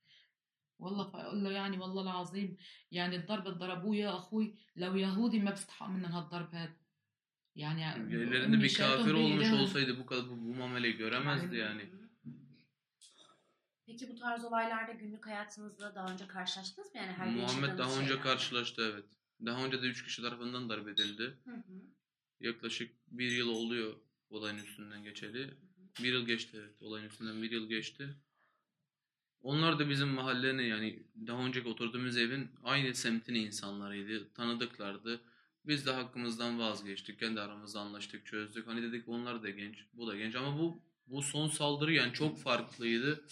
والله 0.80 1.12
فأقول 1.12 1.44
له 1.44 1.52
يعني 1.52 1.78
والله 1.78 2.02
العظيم 2.02 2.58
يعني 2.92 3.16
الضرب 3.16 3.48
اللي 3.48 3.60
ضربوه 3.60 3.96
يا 3.96 4.10
أخوي 4.20 4.56
لو 4.76 4.96
يهودي 4.96 5.40
ما 5.40 5.52
بيستحق 5.52 5.90
منهم 5.90 6.12
هالضرب 6.12 6.50
هذا 6.56 6.74
يعني 7.56 7.82
Ellerinde 7.96 8.56
أمي 8.56 8.64
bir 8.64 8.70
شايفهم 8.70 8.98
kafir 8.98 9.14
olmuş 9.14 9.46
بإيديها. 9.48 9.62
olsaydı 9.62 10.00
bu 10.00 10.06
kadar 10.06 10.26
bu, 10.30 10.32
bu 10.46 10.54
muameleyi 10.56 10.98
göremezdi 10.98 11.56
yani. 11.58 11.82
Peki 13.91 14.09
bu 14.09 14.17
tarz 14.17 14.45
olaylarda 14.45 14.93
günlük 14.93 15.27
hayatınızda 15.27 15.95
daha 15.95 16.13
önce 16.13 16.27
karşılaştınız 16.27 16.95
mı? 16.95 17.01
Yani 17.01 17.13
her 17.13 17.29
Muhammed 17.29 17.79
daha 17.79 17.91
önce 17.91 18.01
şeylerle. 18.01 18.21
karşılaştı 18.21 18.93
evet. 18.93 19.05
Daha 19.47 19.65
önce 19.65 19.83
de 19.83 19.87
3 19.87 20.05
kişi 20.05 20.23
tarafından 20.23 20.69
darp 20.69 20.89
edildi. 20.89 21.39
Hı 21.45 21.51
hı. 21.51 21.83
Yaklaşık 22.41 22.93
bir 23.07 23.31
yıl 23.33 23.49
oluyor 23.49 23.95
olayın 24.31 24.57
üstünden 24.59 25.05
geçeli. 25.05 25.55
Bir 26.03 26.13
yıl 26.13 26.27
geçti 26.27 26.57
evet. 26.61 26.83
Olayın 26.83 27.07
üstünden 27.07 27.43
bir 27.43 27.51
yıl 27.51 27.69
geçti. 27.69 28.17
Onlar 29.43 29.79
da 29.79 29.89
bizim 29.89 30.09
mahallenin 30.09 30.63
yani 30.63 31.03
daha 31.27 31.45
önceki 31.47 31.69
oturduğumuz 31.69 32.17
evin 32.17 32.51
aynı 32.65 32.95
semtin 32.95 33.35
insanlarıydı. 33.35 34.33
Tanıdıklardı. 34.33 35.21
Biz 35.67 35.87
de 35.87 35.91
hakkımızdan 35.91 36.59
vazgeçtik. 36.59 37.19
Kendi 37.19 37.41
aramızda 37.41 37.81
anlaştık, 37.81 38.27
çözdük. 38.27 38.67
Hani 38.67 38.83
dedik 38.83 39.09
onlar 39.09 39.43
da 39.43 39.51
genç, 39.51 39.85
bu 39.93 40.07
da 40.07 40.17
genç. 40.17 40.35
Ama 40.35 40.59
bu 40.59 40.83
bu 41.11 41.23
son 41.23 41.49
saldırı 41.49 41.93
yani 41.93 42.13
çok 42.13 42.39
farklıydı. 42.39 43.25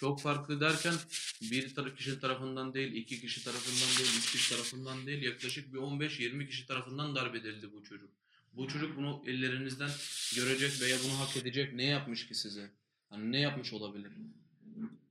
Çok 0.00 0.20
farklı 0.20 0.60
derken 0.60 0.94
bir 1.42 1.74
tar- 1.74 1.96
kişi 1.96 2.20
tarafından 2.20 2.74
değil, 2.74 2.92
iki 2.92 3.20
kişi 3.20 3.44
tarafından 3.44 3.98
değil, 3.98 4.18
üç 4.18 4.32
kişi 4.32 4.50
tarafından 4.54 5.06
değil, 5.06 5.22
yaklaşık 5.22 5.74
bir 5.74 5.78
15-20 5.78 6.46
kişi 6.46 6.66
tarafından 6.66 7.14
darp 7.14 7.34
edildi 7.34 7.72
bu 7.72 7.84
çocuk. 7.84 8.10
Bu 8.52 8.68
çocuk 8.68 8.96
bunu 8.96 9.22
ellerinizden 9.26 9.90
görecek 10.36 10.80
veya 10.80 10.96
bunu 11.04 11.18
hak 11.18 11.36
edecek 11.36 11.74
ne 11.74 11.84
yapmış 11.84 12.26
ki 12.28 12.34
size? 12.34 12.70
Hani 13.10 13.32
ne 13.32 13.40
yapmış 13.40 13.72
olabilir? 13.72 14.12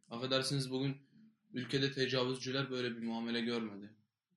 Affedersiniz 0.09 0.71
bugün 0.71 0.97
ülkede 1.53 1.91
tecavüzcüler 1.91 2.71
böyle 2.71 2.97
bir 2.97 3.01
muamele 3.01 3.41
görmedi. 3.41 3.89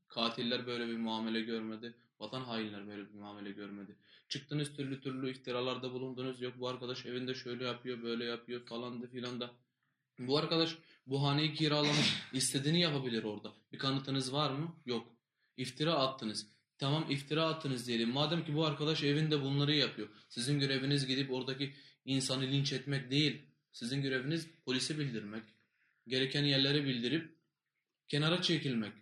Katiller 0.08 0.66
böyle 0.66 0.88
bir 0.88 0.96
muamele 0.96 1.40
görmedi. 1.40 1.94
Vatan 2.20 2.40
hainler 2.40 2.86
böyle 2.86 3.08
bir 3.08 3.14
muamele 3.14 3.50
görmedi. 3.50 3.96
Çıktınız 4.28 4.76
türlü 4.76 5.00
türlü 5.00 5.30
iftiralarda 5.30 5.92
bulundunuz. 5.92 6.40
Yok 6.40 6.54
bu 6.58 6.68
arkadaş 6.68 7.06
evinde 7.06 7.34
şöyle 7.34 7.64
yapıyor, 7.64 8.02
böyle 8.02 8.24
yapıyor 8.24 8.66
falan 8.66 9.02
da 9.02 9.06
filan 9.06 9.40
da. 9.40 9.50
Bu 10.26 10.38
arkadaş 10.38 10.76
bu 11.06 11.22
haneyi 11.22 11.54
kiralamış. 11.54 12.22
istediğini 12.32 12.80
yapabilir 12.80 13.22
orada. 13.22 13.52
Bir 13.72 13.78
kanıtınız 13.78 14.32
var 14.32 14.50
mı? 14.50 14.76
Yok. 14.86 15.06
İftira 15.56 15.94
attınız. 15.94 16.46
Tamam 16.78 17.10
iftira 17.10 17.46
attınız 17.46 17.86
diyelim. 17.86 18.10
Madem 18.10 18.44
ki 18.44 18.54
bu 18.54 18.64
arkadaş 18.66 19.02
evinde 19.02 19.42
bunları 19.42 19.74
yapıyor. 19.74 20.08
Sizin 20.28 20.60
göreviniz 20.60 21.06
gidip 21.06 21.32
oradaki 21.32 21.74
insanı 22.04 22.42
linç 22.42 22.72
etmek 22.72 23.10
değil. 23.10 23.42
Sizin 23.72 24.02
göreviniz 24.02 24.48
polise 24.64 24.98
bildirmek. 24.98 25.42
Gereken 26.06 26.44
yerlere 26.44 26.84
bildirip 26.84 27.36
kenara 28.08 28.42
çekilmek. 28.42 28.92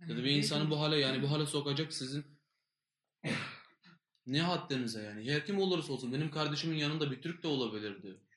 Ya 0.00 0.16
da 0.16 0.24
bir 0.24 0.30
insanı 0.30 0.70
bu 0.70 0.80
hale 0.80 0.96
yani 0.96 1.22
bu 1.22 1.30
hale 1.30 1.46
sokacak 1.46 1.92
sizin 1.92 2.24
ne 4.26 4.42
haddinize 4.42 5.02
yani. 5.02 5.30
Her 5.32 5.46
kim 5.46 5.58
olursa 5.58 5.92
olsun 5.92 6.12
benim 6.12 6.30
kardeşimin 6.30 6.76
yanında 6.76 7.10
bir 7.10 7.22
Türk 7.22 7.42
de 7.42 7.48
olabilirdi. 7.48 8.27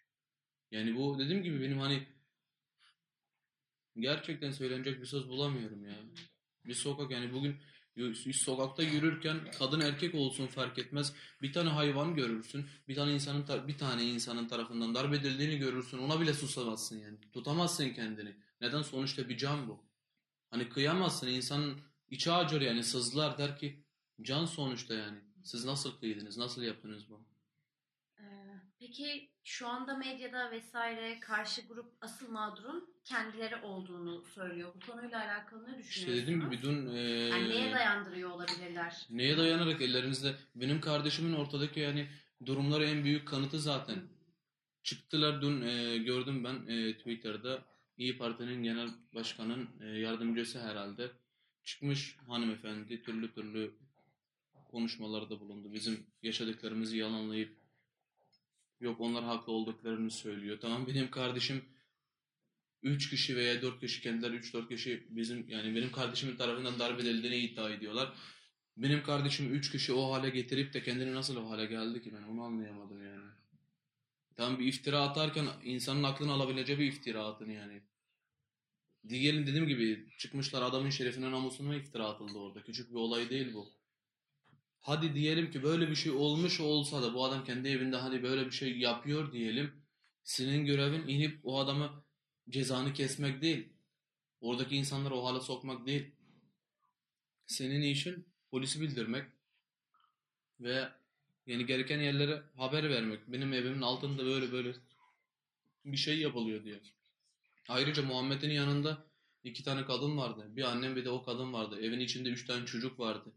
Yani 0.71 0.95
bu 0.95 1.19
dediğim 1.19 1.43
gibi 1.43 1.61
benim 1.61 1.79
hani 1.79 2.07
gerçekten 3.99 4.51
söylenecek 4.51 5.01
bir 5.01 5.05
söz 5.05 5.29
bulamıyorum 5.29 5.85
ya. 5.85 5.95
Bir 6.65 6.73
sokak 6.73 7.11
yani 7.11 7.33
bugün 7.33 7.57
sokakta 8.33 8.83
yürürken 8.83 9.51
kadın 9.59 9.79
erkek 9.79 10.15
olsun 10.15 10.47
fark 10.47 10.79
etmez. 10.79 11.13
Bir 11.41 11.53
tane 11.53 11.69
hayvan 11.69 12.15
görürsün. 12.15 12.65
Bir 12.87 12.95
tane 12.95 13.13
insanın 13.13 13.67
bir 13.67 13.77
tane 13.77 14.03
insanın 14.03 14.47
tarafından 14.47 14.95
darp 14.95 15.13
edildiğini 15.13 15.57
görürsün. 15.57 15.97
Ona 15.97 16.21
bile 16.21 16.33
susamazsın 16.33 16.99
yani. 16.99 17.17
Tutamazsın 17.33 17.89
kendini. 17.89 18.35
Neden? 18.61 18.81
Sonuçta 18.81 19.29
bir 19.29 19.37
can 19.37 19.67
bu. 19.67 19.83
Hani 20.49 20.69
kıyamazsın. 20.69 21.27
insanın 21.27 21.81
içi 22.09 22.31
acır 22.31 22.61
yani 22.61 22.83
sızlar 22.83 23.37
der 23.37 23.57
ki 23.57 23.83
can 24.21 24.45
sonuçta 24.45 24.93
yani. 24.93 25.19
Siz 25.43 25.65
nasıl 25.65 25.99
kıydınız? 25.99 26.37
Nasıl 26.37 26.61
yaptınız 26.61 27.09
bu? 27.09 27.21
Ee, 28.19 28.50
peki 28.85 29.29
şu 29.43 29.67
anda 29.67 29.97
medyada 29.97 30.51
vesaire 30.51 31.19
karşı 31.19 31.61
grup 31.61 31.93
asıl 32.01 32.31
mağdurun 32.31 32.93
kendileri 33.05 33.55
olduğunu 33.55 34.23
söylüyor. 34.25 34.73
Bu 34.75 34.91
konuyla 34.91 35.19
alakalı 35.25 35.63
ne 35.63 35.69
İşte 35.69 35.83
düşünüyorsunuz? 35.83 36.21
dediğim 36.21 36.49
gibi 36.49 36.61
dün 36.61 36.87
e, 36.95 36.99
Yani 37.01 37.49
neye 37.49 37.71
dayandırıyor 37.73 38.29
olabilirler? 38.29 39.07
neye 39.09 39.37
dayanarak 39.37 39.81
ellerinizde 39.81 40.35
benim 40.55 40.81
kardeşimin 40.81 41.33
ortadaki 41.33 41.79
yani 41.79 42.07
durumları 42.45 42.85
en 42.85 43.03
büyük 43.03 43.27
kanıtı 43.27 43.59
zaten. 43.59 43.99
Çıktılar 44.83 45.41
dün 45.41 45.61
e, 45.61 45.97
gördüm 45.97 46.43
ben 46.43 46.67
e, 46.67 46.97
Twitter'da 46.97 47.59
İyi 47.97 48.17
Parti'nin 48.17 48.63
genel 48.63 48.89
başkanın 49.15 49.69
e, 49.81 49.85
yardımcısı 49.85 50.61
herhalde 50.61 51.11
çıkmış 51.63 52.17
hanımefendi 52.27 53.01
türlü 53.03 53.33
türlü 53.33 53.71
konuşmalarda 54.71 55.39
bulundu. 55.39 55.73
Bizim 55.73 56.07
yaşadıklarımızı 56.23 56.97
yalanlayıp 56.97 57.60
yok 58.81 58.99
onlar 58.99 59.23
haklı 59.23 59.53
olduklarını 59.53 60.11
söylüyor. 60.11 60.57
Tamam 60.61 60.87
benim 60.87 61.11
kardeşim 61.11 61.65
3 62.83 63.09
kişi 63.09 63.35
veya 63.35 63.61
4 63.61 63.79
kişi 63.79 64.01
kendileri 64.01 64.35
3-4 64.35 64.69
kişi 64.69 65.07
bizim 65.09 65.49
yani 65.49 65.75
benim 65.75 65.91
kardeşimin 65.91 66.35
tarafından 66.35 66.79
darp 66.79 66.99
edildiğini 66.99 67.37
iddia 67.37 67.69
ediyorlar. 67.69 68.13
Benim 68.77 69.03
kardeşim 69.03 69.53
3 69.53 69.71
kişi 69.71 69.93
o 69.93 70.13
hale 70.13 70.29
getirip 70.29 70.73
de 70.73 70.83
kendini 70.83 71.13
nasıl 71.15 71.35
o 71.35 71.49
hale 71.49 71.65
geldi 71.65 72.01
ki 72.01 72.13
ben 72.13 72.23
onu 72.23 72.41
anlayamadım 72.41 73.05
yani. 73.05 73.31
Tam 74.35 74.59
bir 74.59 74.65
iftira 74.65 75.01
atarken 75.01 75.47
insanın 75.63 76.03
aklını 76.03 76.31
alabileceği 76.31 76.79
bir 76.79 76.85
iftira 76.85 77.25
atın 77.25 77.49
yani. 77.49 77.81
Diyelim 79.09 79.47
dediğim 79.47 79.67
gibi 79.67 80.07
çıkmışlar 80.17 80.61
adamın 80.61 80.89
şerefine 80.89 81.31
namusuna 81.31 81.75
iftira 81.75 82.05
atıldı 82.05 82.37
orada. 82.37 82.63
Küçük 82.63 82.89
bir 82.89 82.95
olay 82.95 83.29
değil 83.29 83.53
bu. 83.53 83.80
Hadi 84.81 85.15
diyelim 85.15 85.51
ki 85.51 85.63
böyle 85.63 85.89
bir 85.89 85.95
şey 85.95 86.11
olmuş 86.11 86.59
olsa 86.59 87.01
da 87.01 87.13
bu 87.13 87.25
adam 87.25 87.43
kendi 87.43 87.69
evinde 87.69 87.97
hadi 87.97 88.23
böyle 88.23 88.45
bir 88.45 88.51
şey 88.51 88.77
yapıyor 88.77 89.31
diyelim. 89.31 89.71
Senin 90.23 90.65
görevin 90.65 91.07
inip 91.07 91.39
o 91.43 91.59
adamı 91.59 92.03
cezanı 92.49 92.93
kesmek 92.93 93.41
değil. 93.41 93.69
Oradaki 94.41 94.75
insanları 94.75 95.15
o 95.15 95.25
hale 95.25 95.39
sokmak 95.39 95.85
değil. 95.85 96.11
Senin 97.45 97.81
işin 97.81 98.27
polisi 98.51 98.81
bildirmek 98.81 99.25
ve 100.59 100.89
yani 101.47 101.65
gereken 101.65 101.99
yerlere 101.99 102.43
haber 102.57 102.89
vermek. 102.89 103.27
Benim 103.27 103.53
evimin 103.53 103.81
altında 103.81 104.25
böyle 104.25 104.51
böyle 104.51 104.75
bir 105.85 105.97
şey 105.97 106.19
yapılıyor 106.19 106.63
diye. 106.63 106.81
Ayrıca 107.69 108.03
Muhammed'in 108.03 108.49
yanında 108.49 109.05
iki 109.43 109.63
tane 109.63 109.85
kadın 109.85 110.17
vardı. 110.17 110.47
Bir 110.49 110.63
annem 110.63 110.95
bir 110.95 111.05
de 111.05 111.09
o 111.09 111.23
kadın 111.23 111.53
vardı. 111.53 111.79
Evin 111.81 111.99
içinde 111.99 112.29
üç 112.29 112.45
tane 112.45 112.65
çocuk 112.65 112.99
vardı. 112.99 113.33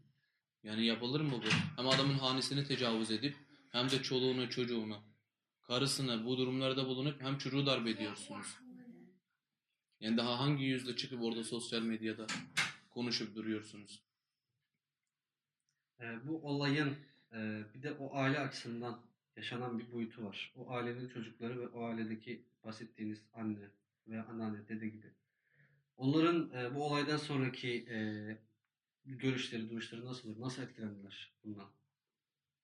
Yani 0.65 0.85
yapılır 0.85 1.21
mı 1.21 1.31
bu? 1.31 1.49
Hem 1.75 1.87
adamın 1.87 2.13
hanesini 2.13 2.63
tecavüz 2.63 3.11
edip 3.11 3.35
hem 3.71 3.89
de 3.89 4.01
çoluğuna 4.01 4.49
çocuğuna 4.49 4.99
karısına 5.61 6.25
bu 6.25 6.37
durumlarda 6.37 6.87
bulunup 6.87 7.21
hem 7.21 7.37
çocuğu 7.37 7.65
darp 7.65 7.87
ediyorsunuz. 7.87 8.57
Yani 9.99 10.17
daha 10.17 10.39
hangi 10.39 10.63
yüzle 10.63 10.95
çıkıp 10.95 11.23
orada 11.23 11.43
sosyal 11.43 11.81
medyada 11.81 12.27
konuşup 12.89 13.35
duruyorsunuz? 13.35 14.01
Ee, 15.99 16.27
bu 16.27 16.47
olayın 16.47 16.95
e, 17.33 17.63
bir 17.73 17.83
de 17.83 17.93
o 17.93 18.15
aile 18.15 18.39
açısından 18.39 19.01
yaşanan 19.37 19.79
bir 19.79 19.91
boyutu 19.91 20.23
var. 20.23 20.53
O 20.55 20.71
ailenin 20.71 21.09
çocukları 21.09 21.61
ve 21.61 21.67
o 21.67 21.83
ailedeki 21.83 22.41
bahsettiğiniz 22.63 23.21
anne 23.33 23.69
veya 24.07 24.25
anneanne, 24.25 24.67
dede 24.67 24.87
gibi. 24.87 25.07
Onların 25.97 26.51
e, 26.53 26.75
bu 26.75 26.85
olaydan 26.85 27.17
sonraki 27.17 27.85
e, 27.89 27.97
görüşleri, 29.05 29.69
duruşları 29.69 30.05
nasıl 30.05 30.29
olur? 30.29 30.41
Nasıl 30.41 30.61
etkilendiler 30.63 31.33
bundan? 31.43 31.69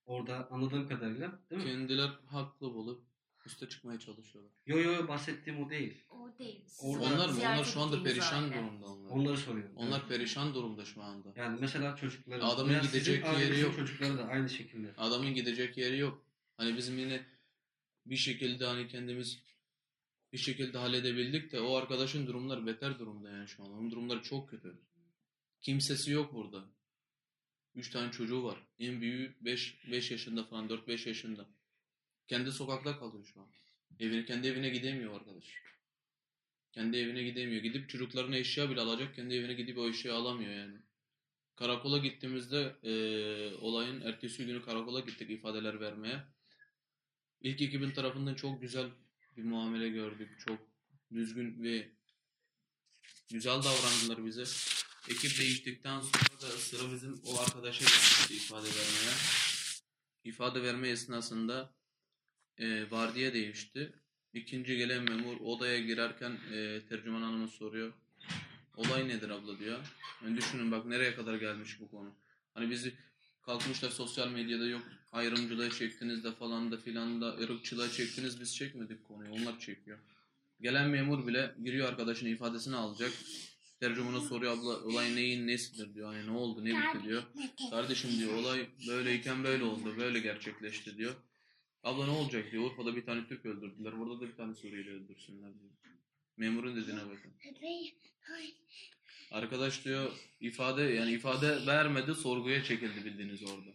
Orada 0.06 0.50
anladığım 0.50 0.88
kadarıyla 0.88 1.38
değil 1.50 1.62
mi? 1.62 1.68
Kendiler 1.70 2.10
haklı 2.26 2.74
bulup 2.74 3.04
üste 3.46 3.68
çıkmaya 3.68 3.98
çalışıyorlar. 3.98 4.52
Yo 4.66 4.78
yo 4.80 5.08
bahsettiğim 5.08 5.62
o 5.64 5.70
değil. 5.70 6.04
O 6.10 6.30
değil. 6.38 6.62
Siz 6.66 6.84
Onlar 6.84 7.28
mı? 7.28 7.34
Onlar 7.40 7.64
şu 7.64 7.80
anda 7.80 8.02
perişan 8.02 8.42
aile. 8.42 8.54
durumda 8.54 8.86
onlar. 8.86 9.10
Onları 9.10 9.36
soruyorum. 9.36 9.76
Onlar 9.76 9.98
Evet. 10.00 10.08
perişan 10.08 10.54
durumda 10.54 10.84
şu 10.84 11.02
anda. 11.02 11.32
Yani 11.36 11.58
mesela 11.60 11.96
çocukları 11.96 12.44
Adamın 12.44 12.82
gidecek 12.82 13.24
yeri 13.40 13.60
yok. 13.60 13.76
çocukları 13.76 14.18
da 14.18 14.24
aynı 14.24 14.48
şekilde. 14.48 14.94
Adamın 14.98 15.34
gidecek 15.34 15.78
yeri 15.78 15.98
yok. 15.98 16.24
Hani 16.56 16.76
bizim 16.76 16.98
yine 16.98 17.26
bir 18.06 18.16
şekilde 18.16 18.66
hani 18.66 18.88
kendimiz 18.88 19.42
bir 20.32 20.38
şekilde 20.38 20.78
halledebildik 20.78 21.52
de 21.52 21.60
o 21.60 21.74
arkadaşın 21.76 22.26
durumları 22.26 22.66
beter 22.66 22.98
durumda 22.98 23.30
yani 23.30 23.48
şu 23.48 23.62
an. 23.64 23.72
Onun 23.72 23.90
durumları 23.90 24.22
çok 24.22 24.50
kötü. 24.50 24.78
Kimsesi 25.62 26.10
yok 26.10 26.34
burada. 26.34 26.64
Üç 27.74 27.90
tane 27.90 28.12
çocuğu 28.12 28.44
var. 28.44 28.58
En 28.78 29.00
büyüğü 29.00 29.34
5 29.40 29.90
5 29.90 30.10
yaşında 30.10 30.44
falan 30.44 30.68
4-5 30.68 31.08
yaşında. 31.08 31.48
Kendi 32.28 32.52
sokakta 32.52 32.98
kalıyor 32.98 33.24
şu 33.34 33.40
an. 33.40 33.48
Evine 34.00 34.24
kendi 34.24 34.48
evine 34.48 34.68
gidemiyor 34.70 35.14
arkadaş. 35.14 35.62
Kendi 36.72 36.96
evine 36.96 37.22
gidemiyor. 37.22 37.62
Gidip 37.62 37.88
çocuklarına 37.88 38.36
eşya 38.36 38.70
bile 38.70 38.80
alacak. 38.80 39.14
Kendi 39.14 39.34
evine 39.34 39.54
gidip 39.54 39.78
o 39.78 39.88
eşyayı 39.88 40.18
alamıyor 40.18 40.52
yani. 40.52 40.76
Karakola 41.56 41.98
gittiğimizde 41.98 42.76
eee, 42.82 43.54
olayın 43.60 44.00
ertesi 44.00 44.46
günü 44.46 44.62
karakola 44.62 45.00
gittik 45.00 45.30
ifadeler 45.30 45.80
vermeye. 45.80 46.22
İlk 47.40 47.62
ekibin 47.62 47.90
tarafından 47.90 48.34
çok 48.34 48.60
güzel 48.60 48.90
bir 49.36 49.44
muamele 49.44 49.88
gördük. 49.88 50.30
Çok 50.46 50.58
düzgün 51.14 51.62
ve 51.62 51.88
güzel 53.30 53.62
davrandılar 53.62 54.26
bize. 54.26 54.44
Ekip 55.08 55.38
değiştikten 55.38 56.00
sonra 56.00 56.40
da 56.42 56.46
sıra 56.58 56.92
bizim 56.92 57.20
o 57.24 57.40
arkadaşa 57.40 57.84
gelmişti 57.84 58.34
ifade 58.34 58.66
vermeye. 58.66 59.16
İfade 60.24 60.62
verme 60.62 60.88
esnasında 60.88 61.74
e, 62.58 62.90
vardiya 62.90 63.32
değişti. 63.32 63.92
İkinci 64.32 64.76
gelen 64.76 65.02
memur 65.02 65.36
odaya 65.40 65.78
girerken 65.78 66.38
e, 66.52 66.80
tercüman 66.88 67.22
hanıma 67.22 67.48
soruyor. 67.48 67.92
Olay 68.76 69.08
nedir 69.08 69.30
abla 69.30 69.58
diyor. 69.58 69.78
Yani 70.24 70.36
düşünün 70.36 70.72
bak 70.72 70.86
nereye 70.86 71.14
kadar 71.14 71.34
gelmiş 71.34 71.80
bu 71.80 71.90
konu. 71.90 72.14
Hani 72.54 72.70
bizi 72.70 72.94
kalkmışlar 73.42 73.90
sosyal 73.90 74.28
medyada 74.28 74.66
yok 74.66 74.82
ayrımcılığa 75.12 75.70
çektiniz 75.70 76.24
de 76.24 76.32
falan 76.32 76.72
da 76.72 76.76
filan 76.76 77.20
da 77.20 77.36
ırkçılığa 77.36 77.90
çektiniz 77.90 78.40
biz 78.40 78.56
çekmedik 78.56 79.04
konuyu 79.04 79.32
onlar 79.32 79.60
çekiyor. 79.60 79.98
Gelen 80.60 80.90
memur 80.90 81.26
bile 81.26 81.54
giriyor 81.64 81.88
arkadaşın 81.88 82.26
ifadesini 82.26 82.76
alacak. 82.76 83.12
Tercümana 83.82 84.20
soruyor 84.20 84.58
abla 84.58 84.84
olay 84.84 85.16
neyin 85.16 85.46
nesidir 85.46 85.94
diyor. 85.94 86.14
Hani 86.14 86.26
ne 86.26 86.30
oldu 86.30 86.64
ne 86.64 86.68
bitti 86.68 87.04
diyor. 87.04 87.22
Kardeşim 87.70 88.10
diyor 88.18 88.34
olay 88.34 88.66
böyleyken 88.88 89.44
böyle 89.44 89.64
oldu 89.64 89.94
böyle 89.98 90.18
gerçekleşti 90.18 90.96
diyor. 90.96 91.14
Abla 91.82 92.04
ne 92.04 92.10
olacak 92.10 92.52
diyor. 92.52 92.64
Urfa'da 92.64 92.96
bir 92.96 93.06
tane 93.06 93.26
Türk 93.26 93.46
öldürdüler. 93.46 93.98
Burada 93.98 94.20
da 94.20 94.28
bir 94.28 94.36
tane 94.36 94.54
Suriyeli 94.54 94.90
öldürsünler 94.90 95.60
diyor. 95.60 95.70
Memurun 96.36 96.76
dediğine 96.76 97.00
bakın. 97.00 97.32
Arkadaş 99.30 99.84
diyor 99.84 100.12
ifade 100.40 100.82
yani 100.82 101.12
ifade 101.12 101.66
vermedi 101.66 102.14
sorguya 102.14 102.64
çekildi 102.64 103.04
bildiğiniz 103.04 103.42
orada. 103.42 103.70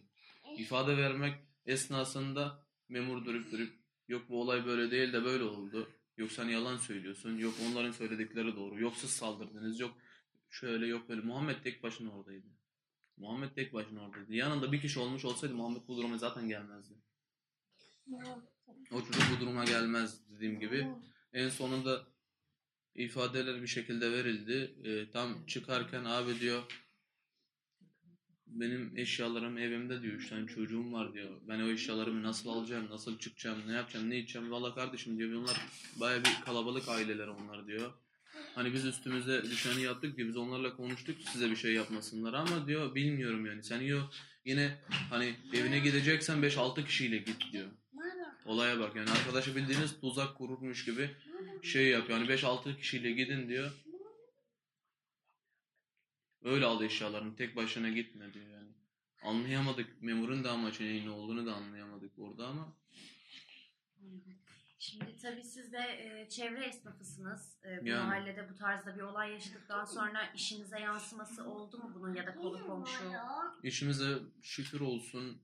İfade 0.58 0.96
vermek 0.96 1.34
esnasında 1.66 2.66
memur 2.88 3.24
durup 3.24 3.52
durup 3.52 3.72
yok 4.08 4.22
bu 4.28 4.40
olay 4.40 4.66
böyle 4.66 4.90
değil 4.90 5.12
de 5.12 5.24
böyle 5.24 5.44
oldu. 5.44 5.90
Yok 6.18 6.32
sen 6.32 6.48
yalan 6.48 6.76
söylüyorsun. 6.76 7.38
Yok 7.38 7.54
onların 7.70 7.92
söyledikleri 7.92 8.56
doğru. 8.56 8.80
Yok 8.80 8.96
siz 8.96 9.10
saldırdınız. 9.10 9.80
Yok 9.80 9.96
şöyle 10.50 10.86
yok 10.86 11.08
böyle. 11.08 11.20
Muhammed 11.20 11.62
tek 11.62 11.82
başına 11.82 12.10
oradaydı. 12.10 12.46
Muhammed 13.16 13.50
tek 13.54 13.72
başına 13.72 14.00
oradaydı. 14.00 14.34
Yanında 14.34 14.72
bir 14.72 14.80
kişi 14.80 15.00
olmuş 15.00 15.24
olsaydı 15.24 15.54
Muhammed 15.54 15.82
bu 15.88 15.96
duruma 15.96 16.18
zaten 16.18 16.48
gelmezdi. 16.48 16.94
O 18.92 19.04
çocuk 19.04 19.22
bu 19.36 19.40
duruma 19.40 19.64
gelmez 19.64 20.30
dediğim 20.30 20.60
gibi. 20.60 20.88
En 21.32 21.48
sonunda 21.48 22.06
ifadeler 22.94 23.62
bir 23.62 23.66
şekilde 23.66 24.12
verildi. 24.12 24.74
Ee, 24.84 25.10
tam 25.10 25.46
çıkarken 25.46 26.04
abi 26.04 26.40
diyor 26.40 26.62
benim 28.50 28.92
eşyalarım 28.96 29.58
evimde 29.58 30.02
diyor. 30.02 30.14
Üç 30.14 30.28
tane 30.28 30.46
çocuğum 30.46 30.92
var 30.92 31.14
diyor. 31.14 31.30
Ben 31.48 31.60
o 31.60 31.68
eşyalarımı 31.68 32.22
nasıl 32.22 32.48
alacağım, 32.50 32.90
nasıl 32.90 33.18
çıkacağım, 33.18 33.58
ne 33.66 33.72
yapacağım, 33.72 34.10
ne 34.10 34.18
içeceğim. 34.18 34.50
Valla 34.50 34.74
kardeşim 34.74 35.18
diyor. 35.18 35.32
Onlar 35.32 35.60
baya 36.00 36.24
bir 36.24 36.44
kalabalık 36.44 36.88
aileler 36.88 37.26
onlar 37.26 37.66
diyor. 37.66 37.92
Hani 38.54 38.72
biz 38.74 38.84
üstümüze 38.84 39.42
düşeni 39.42 39.82
yaptık 39.82 40.16
diyor. 40.16 40.28
Biz 40.28 40.36
onlarla 40.36 40.76
konuştuk 40.76 41.16
size 41.32 41.50
bir 41.50 41.56
şey 41.56 41.72
yapmasınlar 41.72 42.34
ama 42.34 42.66
diyor 42.66 42.94
bilmiyorum 42.94 43.46
yani. 43.46 43.64
Sen 43.64 43.80
diyor 43.80 44.02
yine 44.44 44.78
hani 45.10 45.34
evine 45.54 45.78
gideceksen 45.78 46.38
5-6 46.38 46.84
kişiyle 46.84 47.18
git 47.18 47.52
diyor. 47.52 47.66
Olaya 48.46 48.80
bak 48.80 48.96
yani 48.96 49.10
arkadaşı 49.10 49.56
bildiğiniz 49.56 50.00
tuzak 50.00 50.34
kururmuş 50.34 50.84
gibi 50.84 51.10
şey 51.62 51.88
yapıyor. 51.88 52.18
Yani 52.18 52.30
5-6 52.30 52.76
kişiyle 52.76 53.12
gidin 53.12 53.48
diyor. 53.48 53.70
Öyle 56.42 56.64
al 56.64 56.82
eşyalarını 56.82 57.36
tek 57.36 57.56
başına 57.56 57.88
gitme 57.88 58.34
diyor 58.34 58.46
yani. 58.50 58.68
Anlayamadık 59.22 60.02
memurun 60.02 60.44
da 60.44 60.50
amacı 60.50 61.02
ne 61.06 61.10
olduğunu 61.10 61.46
da 61.46 61.54
anlayamadık 61.54 62.18
orada 62.18 62.46
ama 62.46 62.76
Şimdi 64.78 65.16
tabii 65.22 65.44
siz 65.44 65.72
de 65.72 65.78
e, 65.78 66.28
çevre 66.28 66.64
esnafısınız. 66.64 67.58
E, 67.64 67.82
bu 67.82 67.88
Yani. 67.88 68.06
mahallede 68.06 68.50
bu 68.50 68.54
tarzda 68.54 68.96
bir 68.96 69.00
olay 69.00 69.32
yaşadıktan 69.32 69.84
sonra 69.84 70.32
işinize 70.34 70.80
yansıması 70.80 71.44
oldu 71.44 71.78
mu 71.78 71.92
bunun 71.94 72.14
ya 72.14 72.26
da 72.26 72.34
kolu 72.34 72.66
komşu? 72.66 73.04
işimize 73.62 74.18
şükür 74.42 74.80
olsun 74.80 75.42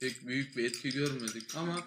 pek 0.00 0.26
büyük 0.26 0.56
bir 0.56 0.64
etki 0.64 0.90
görmedik 0.90 1.56
ama 1.56 1.84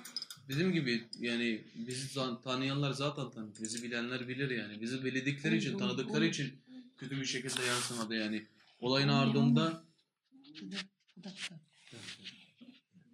Bizim 0.49 0.71
gibi 0.71 1.03
yani 1.19 1.61
bizi 1.75 2.13
tanıyanlar 2.43 2.91
zaten 2.91 3.31
tanır. 3.31 3.53
Bizi 3.61 3.83
bilenler 3.83 4.27
bilir 4.27 4.49
yani. 4.49 4.81
Bizi 4.81 5.05
bildikleri 5.05 5.57
için, 5.57 5.77
tanıdıkları 5.77 6.25
için 6.25 6.61
kötü 6.99 7.21
bir 7.21 7.25
şekilde 7.25 7.63
yansımadı 7.63 8.15
yani. 8.15 8.47
Olayın 8.79 9.07
ardında 9.07 9.83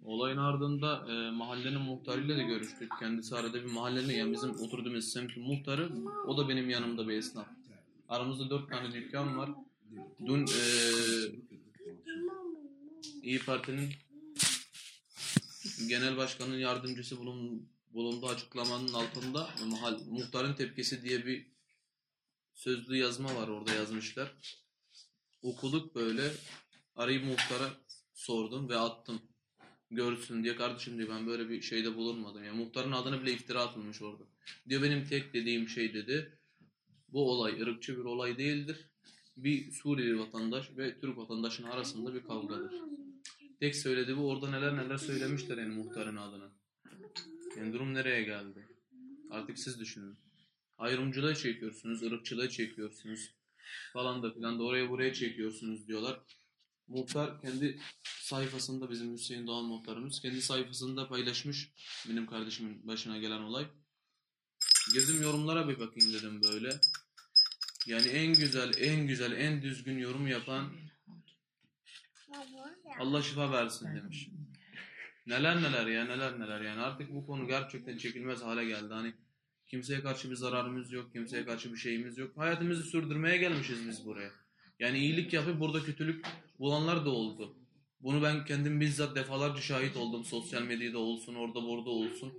Olayın 0.02 0.36
ardında 0.36 1.12
e, 1.12 1.30
mahallenin 1.30 1.80
muhtarıyla 1.80 2.36
da 2.36 2.42
görüştük. 2.42 2.90
Kendisi 3.00 3.36
arada 3.36 3.54
bir 3.54 3.70
mahallenin 3.70 4.14
yani 4.14 4.32
bizim 4.32 4.50
oturduğumuz 4.50 5.12
semtin 5.12 5.42
muhtarı. 5.42 5.90
O 6.26 6.36
da 6.36 6.48
benim 6.48 6.70
yanımda 6.70 7.08
bir 7.08 7.16
esnaf. 7.16 7.46
Aramızda 8.08 8.50
dört 8.50 8.70
tane 8.70 8.92
dükkan 8.92 9.38
var. 9.38 9.50
Dün 10.26 10.46
e, 10.46 10.62
İyi 13.22 13.38
Parti'nin 13.38 13.90
genel 15.88 16.16
başkanın 16.16 16.58
yardımcısı 16.58 17.18
bulun, 17.18 17.68
bulunduğu 17.94 18.28
açıklamanın 18.28 18.92
altında 18.92 19.48
mahal, 19.66 19.98
muhtarın 20.10 20.54
tepkisi 20.54 21.02
diye 21.02 21.26
bir 21.26 21.46
sözlü 22.56 22.96
yazma 22.96 23.34
var 23.34 23.48
orada 23.48 23.74
yazmışlar. 23.74 24.34
Okuduk 25.42 25.94
böyle 25.94 26.32
arayıp 26.96 27.24
muhtara 27.24 27.70
sordum 28.14 28.68
ve 28.68 28.76
attım 28.76 29.22
görsün 29.90 30.44
diye 30.44 30.56
kardeşim 30.56 30.98
diyor 30.98 31.08
ben 31.08 31.26
böyle 31.26 31.48
bir 31.48 31.62
şeyde 31.62 31.96
bulunmadım. 31.96 32.44
Yani 32.44 32.58
muhtarın 32.64 32.92
adına 32.92 33.22
bile 33.22 33.32
iftira 33.32 33.62
atılmış 33.62 34.02
orada. 34.02 34.22
Diyor 34.68 34.82
benim 34.82 35.04
tek 35.04 35.34
dediğim 35.34 35.68
şey 35.68 35.94
dedi. 35.94 36.38
Bu 37.08 37.30
olay 37.30 37.60
ırkçı 37.60 37.98
bir 37.98 38.04
olay 38.04 38.38
değildir. 38.38 38.90
Bir 39.36 39.72
Suriyeli 39.72 40.18
vatandaş 40.18 40.70
ve 40.76 41.00
Türk 41.00 41.16
vatandaşının 41.16 41.70
arasında 41.70 42.14
bir 42.14 42.22
kavgadır. 42.22 42.74
Tek 43.60 43.76
söylediği 43.76 44.16
bu 44.16 44.28
orada 44.28 44.50
neler 44.50 44.76
neler 44.76 44.96
söylemişler 44.96 45.58
yani 45.58 45.74
muhtarın 45.74 46.16
adına. 46.16 46.50
Yani 47.58 47.72
durum 47.72 47.94
nereye 47.94 48.22
geldi? 48.22 48.68
Artık 49.30 49.58
siz 49.58 49.80
düşünün. 49.80 50.25
Ayrımcılığı 50.78 51.34
çekiyorsunuz, 51.34 52.02
ırkçılığı 52.02 52.50
çekiyorsunuz 52.50 53.34
falan 53.92 54.22
da 54.22 54.32
filan 54.32 54.58
da 54.58 54.62
oraya 54.62 54.90
buraya 54.90 55.14
çekiyorsunuz 55.14 55.88
diyorlar. 55.88 56.20
Muhtar 56.88 57.40
kendi 57.40 57.80
sayfasında 58.04 58.90
bizim 58.90 59.14
Hüseyin 59.14 59.46
Doğan 59.46 59.64
muhtarımız 59.64 60.20
kendi 60.20 60.42
sayfasında 60.42 61.08
paylaşmış 61.08 61.72
benim 62.08 62.26
kardeşimin 62.26 62.86
başına 62.88 63.18
gelen 63.18 63.40
olay. 63.40 63.66
Girdim 64.94 65.22
yorumlara 65.22 65.68
bir 65.68 65.78
bakayım 65.78 66.12
dedim 66.12 66.42
böyle. 66.42 66.70
Yani 67.86 68.06
en 68.06 68.34
güzel, 68.34 68.72
en 68.78 69.06
güzel, 69.06 69.32
en 69.32 69.62
düzgün 69.62 69.98
yorum 69.98 70.26
yapan 70.26 70.72
Allah 72.98 73.22
şifa 73.22 73.52
versin 73.52 73.96
demiş. 73.96 74.28
Neler 75.26 75.62
neler 75.62 75.86
ya 75.86 76.04
neler 76.04 76.40
neler 76.40 76.60
yani 76.60 76.80
artık 76.80 77.14
bu 77.14 77.26
konu 77.26 77.46
gerçekten 77.46 77.98
çekilmez 77.98 78.42
hale 78.42 78.64
geldi. 78.64 78.94
Hani 78.94 79.14
kimseye 79.66 80.00
karşı 80.00 80.30
bir 80.30 80.36
zararımız 80.36 80.92
yok, 80.92 81.12
kimseye 81.12 81.44
karşı 81.44 81.72
bir 81.72 81.78
şeyimiz 81.78 82.18
yok. 82.18 82.36
Hayatımızı 82.36 82.82
sürdürmeye 82.82 83.36
gelmişiz 83.36 83.88
biz 83.88 84.06
buraya. 84.06 84.30
Yani 84.78 84.98
iyilik 84.98 85.32
yapıp 85.32 85.60
burada 85.60 85.82
kötülük 85.82 86.24
bulanlar 86.58 87.04
da 87.04 87.10
oldu. 87.10 87.56
Bunu 88.00 88.22
ben 88.22 88.44
kendim 88.44 88.80
bizzat 88.80 89.16
defalarca 89.16 89.60
şahit 89.60 89.96
oldum. 89.96 90.24
Sosyal 90.24 90.62
medyada 90.62 90.98
olsun, 90.98 91.34
orada 91.34 91.62
burada 91.62 91.90
olsun. 91.90 92.32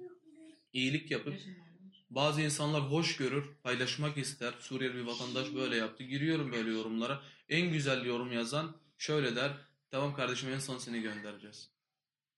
İyilik 0.74 1.12
yapıp 1.12 1.36
bazı 2.10 2.42
insanlar 2.42 2.82
hoş 2.82 3.18
görür, 3.18 3.46
paylaşmak 3.64 4.18
ister. 4.18 4.54
Suriyeli 4.60 4.96
bir 4.96 5.02
vatandaş 5.02 5.56
böyle 5.56 5.76
yaptı. 5.76 6.04
Giriyorum 6.04 6.52
böyle 6.52 6.72
yorumlara. 6.72 7.22
En 7.50 7.72
güzel 7.72 8.06
yorum 8.06 8.32
yazan 8.32 8.76
şöyle 8.98 9.36
der. 9.36 9.52
Tamam 9.92 10.16
kardeşim 10.16 10.50
en 10.50 10.60
son 10.60 10.78
seni 10.78 11.02
göndereceğiz. 11.02 11.70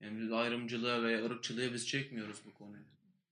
Yani 0.02 0.21
biz 0.21 0.32
ayrımcılığa 0.32 1.04
veya 1.04 1.25
ırkçılığa 1.25 1.73
biz 1.73 1.88
çekmiyoruz 1.88 2.38
bu 2.45 2.54
konuyu. 2.54 2.84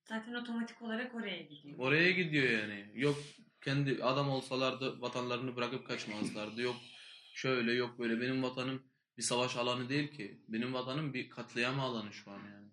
Zaten 0.09 0.33
otomatik 0.33 0.81
olarak 0.81 1.15
oraya 1.15 1.41
gidiyor. 1.41 1.75
Oraya 1.77 2.11
gidiyor 2.11 2.49
yani. 2.49 2.91
Yok 2.95 3.17
kendi 3.63 4.03
adam 4.03 4.29
olsalardı 4.29 5.01
vatanlarını 5.01 5.55
bırakıp 5.55 5.87
kaçmazlardı. 5.87 6.61
Yok 6.61 6.75
şöyle 7.33 7.73
yok 7.73 7.99
böyle. 7.99 8.21
Benim 8.21 8.43
vatanım 8.43 8.83
bir 9.17 9.23
savaş 9.23 9.55
alanı 9.55 9.89
değil 9.89 10.11
ki. 10.11 10.41
Benim 10.47 10.73
vatanım 10.73 11.13
bir 11.13 11.29
katliam 11.29 11.79
alanı 11.79 12.13
şu 12.13 12.31
an 12.31 12.39
yani. 12.39 12.67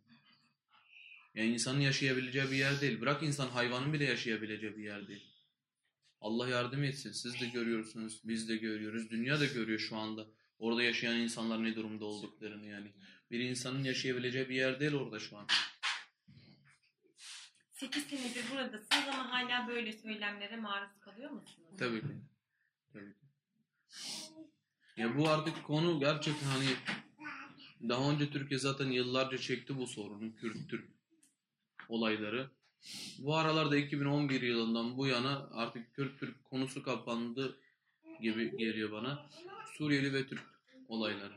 Yani 1.35 1.51
insanın 1.51 1.81
yaşayabileceği 1.81 2.51
bir 2.51 2.57
yer 2.57 2.81
değil. 2.81 3.01
Bırak 3.01 3.23
insan 3.23 3.49
hayvanın 3.49 3.93
bile 3.93 4.05
yaşayabileceği 4.05 4.77
bir 4.77 4.85
yer 4.85 5.09
değil. 5.09 5.25
Allah 6.21 6.49
yardım 6.49 6.85
etsin. 6.85 7.13
Siz 7.13 7.41
de 7.41 7.47
görüyorsunuz. 7.47 8.21
Biz 8.25 8.49
de 8.49 8.57
görüyoruz. 8.57 9.11
Dünya 9.11 9.41
da 9.41 9.47
görüyor 9.47 9.79
şu 9.79 9.97
anda. 9.97 10.27
Orada 10.59 10.83
yaşayan 10.83 11.17
insanlar 11.17 11.65
ne 11.65 11.77
durumda 11.77 12.05
olduklarını 12.05 12.67
yani. 12.67 12.93
Bir 13.31 13.41
insanın 13.41 13.85
yaşayabileceği 13.85 14.49
bir 14.49 14.55
yer 14.55 14.81
değil 14.81 14.93
orada 14.93 15.19
şu 15.19 15.37
an. 15.37 15.47
8 17.75 18.07
senedir 18.07 18.51
buradasınız 18.51 19.09
ama 19.13 19.33
hala 19.33 19.69
böyle 19.69 19.93
söylemlere 19.93 20.57
maruz 20.57 21.01
kalıyor 21.01 21.31
musunuz? 21.31 21.69
Tabii 21.79 22.01
ki. 22.01 22.07
Tabii 22.93 23.13
ki. 23.13 23.27
Ya 24.97 25.17
bu 25.19 25.29
artık 25.29 25.65
konu 25.65 26.01
gerçekten 26.01 26.47
hani 26.47 26.67
daha 27.89 28.11
önce 28.11 28.31
Türkiye 28.31 28.61
zaten 28.61 28.87
yıllarca 28.87 29.39
çekti 29.39 29.79
bu 29.79 29.87
sorunu. 29.87 30.37
Kürt-Türk 30.37 30.89
olayları. 31.89 32.51
Bu 33.19 33.37
aralarda 33.37 33.77
2011 33.77 34.43
yılından 34.43 34.97
bu 34.97 35.07
yana 35.07 35.49
artık 35.53 35.95
Kürt-Türk 35.95 36.45
konusu 36.45 36.83
kapandı 36.83 37.59
gibi 38.21 38.57
geliyor 38.57 38.93
bana. 38.93 39.27
Suriyeli 39.79 40.13
ve 40.15 40.27
Türk 40.27 40.45
olayları 40.89 41.35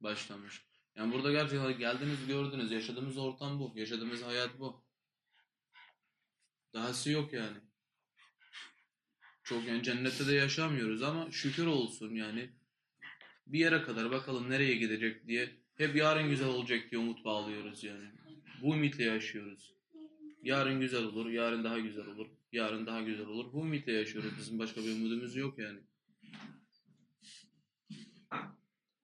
başlamış. 0.00 0.62
Yani 0.96 1.12
burada 1.12 1.32
gerçekten 1.32 1.78
geldiniz 1.78 2.26
gördünüz. 2.26 2.72
Yaşadığımız 2.72 3.18
ortam 3.18 3.58
bu. 3.58 3.72
Yaşadığımız 3.74 4.22
hayat 4.22 4.58
bu. 4.60 4.87
Dahası 6.78 7.10
yok 7.10 7.32
yani. 7.32 7.56
Çok 9.44 9.66
yani 9.66 9.82
cennette 9.82 10.26
de 10.26 10.34
yaşamıyoruz 10.34 11.02
ama 11.02 11.30
şükür 11.30 11.66
olsun 11.66 12.14
yani. 12.14 12.50
Bir 13.46 13.58
yere 13.58 13.82
kadar 13.82 14.10
bakalım 14.10 14.50
nereye 14.50 14.74
gidecek 14.74 15.26
diye. 15.26 15.50
Hep 15.76 15.96
yarın 15.96 16.30
güzel 16.30 16.48
olacak 16.48 16.90
diye 16.90 17.00
umut 17.00 17.24
bağlıyoruz 17.24 17.84
yani. 17.84 18.10
Bu 18.62 18.74
ümitle 18.74 19.04
yaşıyoruz. 19.04 19.74
Yarın 20.42 20.80
güzel 20.80 21.04
olur, 21.04 21.30
yarın 21.30 21.64
daha 21.64 21.78
güzel 21.78 22.06
olur, 22.06 22.26
yarın 22.52 22.86
daha 22.86 23.02
güzel 23.02 23.26
olur. 23.26 23.52
Bu 23.52 23.66
ümitle 23.66 23.92
yaşıyoruz. 23.92 24.32
Bizim 24.38 24.58
başka 24.58 24.80
bir 24.80 24.92
umudumuz 24.92 25.36
yok 25.36 25.58
yani. 25.58 25.80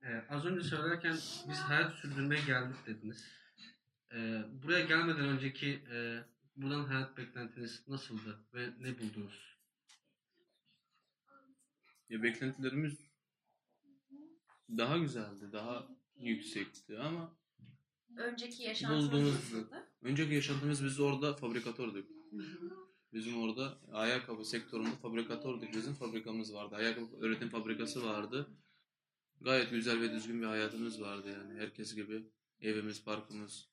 Ee, 0.03 0.25
az 0.29 0.47
önce 0.47 0.69
söylerken 0.69 1.13
biz 1.49 1.59
hayat 1.59 1.95
sürdürmeye 1.95 2.43
geldik 2.47 2.77
dediniz. 2.87 3.25
Ee, 4.15 4.43
buraya 4.63 4.85
gelmeden 4.85 5.29
önceki 5.29 5.83
e, 5.93 6.25
buradan 6.57 6.85
hayat 6.85 7.17
beklentiniz 7.17 7.89
nasıldı 7.89 8.39
ve 8.55 8.69
ne 8.81 8.99
buldunuz? 8.99 9.55
Ya 12.09 12.23
beklentilerimiz 12.23 12.99
daha 14.77 14.99
güzeldi, 14.99 15.53
daha 15.53 15.89
yüksekti 16.17 16.99
ama 16.99 17.37
Önceki 18.17 18.63
Bulduğunuz- 18.89 19.35
nasıldı? 19.35 19.87
önceki 20.03 20.35
yaşadığımız 20.35 20.85
biz 20.85 21.01
orada 21.01 21.37
fabrikatördük. 21.37 22.09
Bizim 23.13 23.39
orada 23.43 23.79
ayakkabı 23.93 24.45
sektöründe 24.45 24.97
fabrikatördük. 24.97 25.75
Bizim 25.75 25.95
fabrikamız 25.95 26.55
vardı. 26.55 26.75
Ayakkabı 26.75 27.27
üretim 27.27 27.49
fabrikası 27.49 28.05
vardı. 28.05 28.49
Gayet 29.41 29.71
güzel 29.71 30.01
ve 30.01 30.13
düzgün 30.13 30.41
bir 30.43 30.47
hayatımız 30.47 31.01
vardı 31.01 31.29
yani. 31.31 31.61
Herkes 31.61 31.95
gibi. 31.95 32.23
Evimiz, 32.61 33.05
parkımız, 33.05 33.69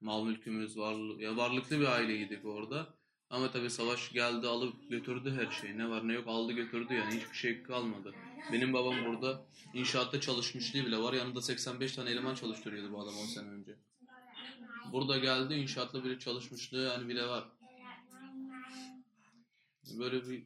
mal 0.00 0.24
mülkümüz, 0.24 0.78
varlı, 0.78 1.22
ya 1.22 1.36
varlıklı 1.36 1.80
bir 1.80 1.86
aileydik 1.86 2.44
orada. 2.44 2.86
Ama 3.30 3.50
tabii 3.50 3.70
savaş 3.70 4.12
geldi 4.12 4.46
alıp 4.46 4.90
götürdü 4.90 5.34
her 5.40 5.50
şeyi. 5.50 5.78
Ne 5.78 5.90
var 5.90 6.08
ne 6.08 6.12
yok 6.12 6.28
aldı 6.28 6.52
götürdü 6.52 6.94
yani 6.94 7.14
hiçbir 7.14 7.36
şey 7.36 7.62
kalmadı. 7.62 8.14
Benim 8.52 8.72
babam 8.72 8.94
burada 9.06 9.42
inşaatta 9.74 10.20
çalışmışlığı 10.20 10.86
bile 10.86 10.98
var. 10.98 11.12
Yanında 11.12 11.42
85 11.42 11.96
tane 11.96 12.10
eleman 12.10 12.34
çalıştırıyordu 12.34 12.92
bu 12.92 13.00
adam 13.00 13.14
10 13.18 13.26
sene 13.26 13.48
önce. 13.48 13.76
Burada 14.92 15.18
geldi 15.18 15.54
inşaatla 15.54 16.04
bile 16.04 16.18
çalışmışlığı 16.18 16.82
yani 16.82 17.08
bile 17.08 17.26
var. 17.26 17.44
Böyle 19.98 20.28
bir 20.28 20.44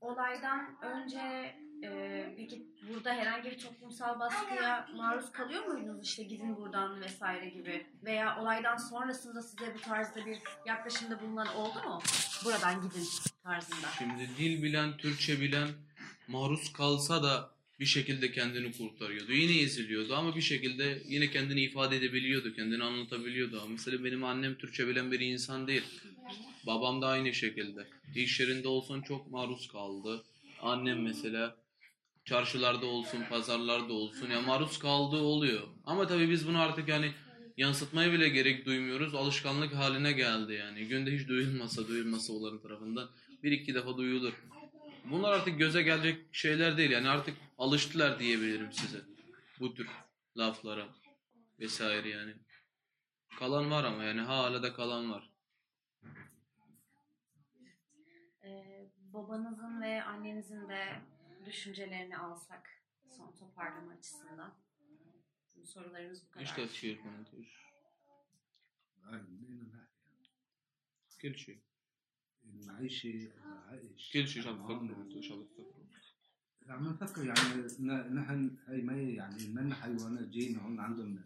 Olaydan 0.00 0.76
önce 0.82 1.56
e, 1.82 2.34
peki 2.36 2.66
burada 2.88 3.14
herhangi 3.14 3.50
bir 3.50 3.58
toplumsal 3.58 4.20
baskıya 4.20 4.88
maruz 4.96 5.32
kalıyor 5.32 5.66
muydunuz 5.66 6.04
işte 6.04 6.22
gidin 6.22 6.56
buradan 6.56 7.00
vesaire 7.00 7.48
gibi 7.48 7.86
veya 8.04 8.40
olaydan 8.40 8.76
sonrasında 8.76 9.42
size 9.42 9.74
bu 9.74 9.80
tarzda 9.80 10.26
bir 10.26 10.38
yaklaşımda 10.66 11.20
bulunan 11.20 11.48
oldu 11.54 11.78
mu? 11.88 12.02
Buradan 12.44 12.82
gidin 12.82 13.04
tarzında. 13.44 13.86
Şimdi 13.98 14.28
dil 14.38 14.62
bilen, 14.62 14.96
Türkçe 14.96 15.40
bilen 15.40 15.68
maruz 16.28 16.72
kalsa 16.72 17.22
da 17.22 17.56
bir 17.80 17.86
şekilde 17.86 18.32
kendini 18.32 18.72
kurtarıyordu. 18.72 19.32
Yine 19.32 19.62
eziliyordu 19.62 20.14
ama 20.14 20.36
bir 20.36 20.40
şekilde 20.40 21.02
yine 21.06 21.30
kendini 21.30 21.60
ifade 21.60 21.96
edebiliyordu, 21.96 22.54
kendini 22.54 22.84
anlatabiliyordu. 22.84 23.68
Mesela 23.68 24.04
benim 24.04 24.24
annem 24.24 24.54
Türkçe 24.54 24.88
bilen 24.88 25.12
bir 25.12 25.20
insan 25.20 25.66
değil. 25.66 25.84
Babam 26.66 27.02
da 27.02 27.06
aynı 27.06 27.34
şekilde. 27.34 27.86
İş 28.14 28.40
yerinde 28.40 28.68
olsun 28.68 29.02
çok 29.02 29.30
maruz 29.30 29.68
kaldı. 29.68 30.24
Annem 30.62 31.02
mesela 31.02 31.56
çarşılarda 32.26 32.86
olsun, 32.86 33.24
pazarlarda 33.30 33.92
olsun 33.92 34.30
ya 34.30 34.40
maruz 34.40 34.78
kaldığı 34.78 35.20
oluyor. 35.20 35.62
Ama 35.84 36.06
tabii 36.06 36.30
biz 36.30 36.48
bunu 36.48 36.60
artık 36.60 36.88
yani 36.88 37.12
yansıtmaya 37.56 38.12
bile 38.12 38.28
gerek 38.28 38.66
duymuyoruz. 38.66 39.14
Alışkanlık 39.14 39.74
haline 39.74 40.12
geldi 40.12 40.52
yani. 40.52 40.88
Günde 40.88 41.12
hiç 41.12 41.28
duyulmasa, 41.28 41.88
duyulmasa 41.88 42.32
onların 42.32 42.62
tarafından 42.62 43.10
bir 43.42 43.52
iki 43.52 43.74
defa 43.74 43.96
duyulur. 43.96 44.32
Bunlar 45.04 45.32
artık 45.32 45.58
göze 45.58 45.82
gelecek 45.82 46.34
şeyler 46.34 46.76
değil. 46.76 46.90
Yani 46.90 47.08
artık 47.08 47.36
alıştılar 47.58 48.18
diyebilirim 48.18 48.72
size. 48.72 48.98
Bu 49.60 49.74
tür 49.74 49.88
laflara 50.36 50.86
vesaire 51.58 52.08
yani. 52.08 52.34
Kalan 53.38 53.70
var 53.70 53.84
ama 53.84 54.04
yani 54.04 54.20
hala 54.20 54.62
da 54.62 54.72
kalan 54.72 55.10
var. 55.10 55.30
Ee, 58.44 58.90
babanızın 59.12 59.80
ve 59.82 60.02
annenizin 60.02 60.68
de 60.68 61.02
düşüncelerini 61.46 62.18
alsak 62.18 62.82
son 63.06 63.32
toparlama 63.32 63.92
açısından. 63.92 64.54
Bizim 65.48 65.66
sorularımız 65.66 66.26
bu 66.26 66.30
kadar. 66.30 66.46
إيش 66.46 66.52
تفسير 66.58 66.94
كنت 67.02 67.28
إيش 67.38 67.52
كل 71.22 71.34
شيء 71.44 71.60
المعيشة 72.44 73.32
العائش 73.44 74.12
كل 74.12 74.28
شيء 74.28 74.42
شاب 74.42 74.56
تفكروا 74.58 75.02
أنتوا 75.02 75.22
شاب 75.28 75.40
تفكروا 75.48 75.86
عم 76.68 76.88
نفكر 76.88 77.26
يعني 77.26 77.50
نحن 78.18 78.56
هي 78.68 78.82
ما 78.82 79.02
يعني 79.02 79.48
من 79.48 79.74
حيوانات 79.74 80.28
جينا 80.28 80.58
هون 80.62 80.80
عندهم 80.80 81.24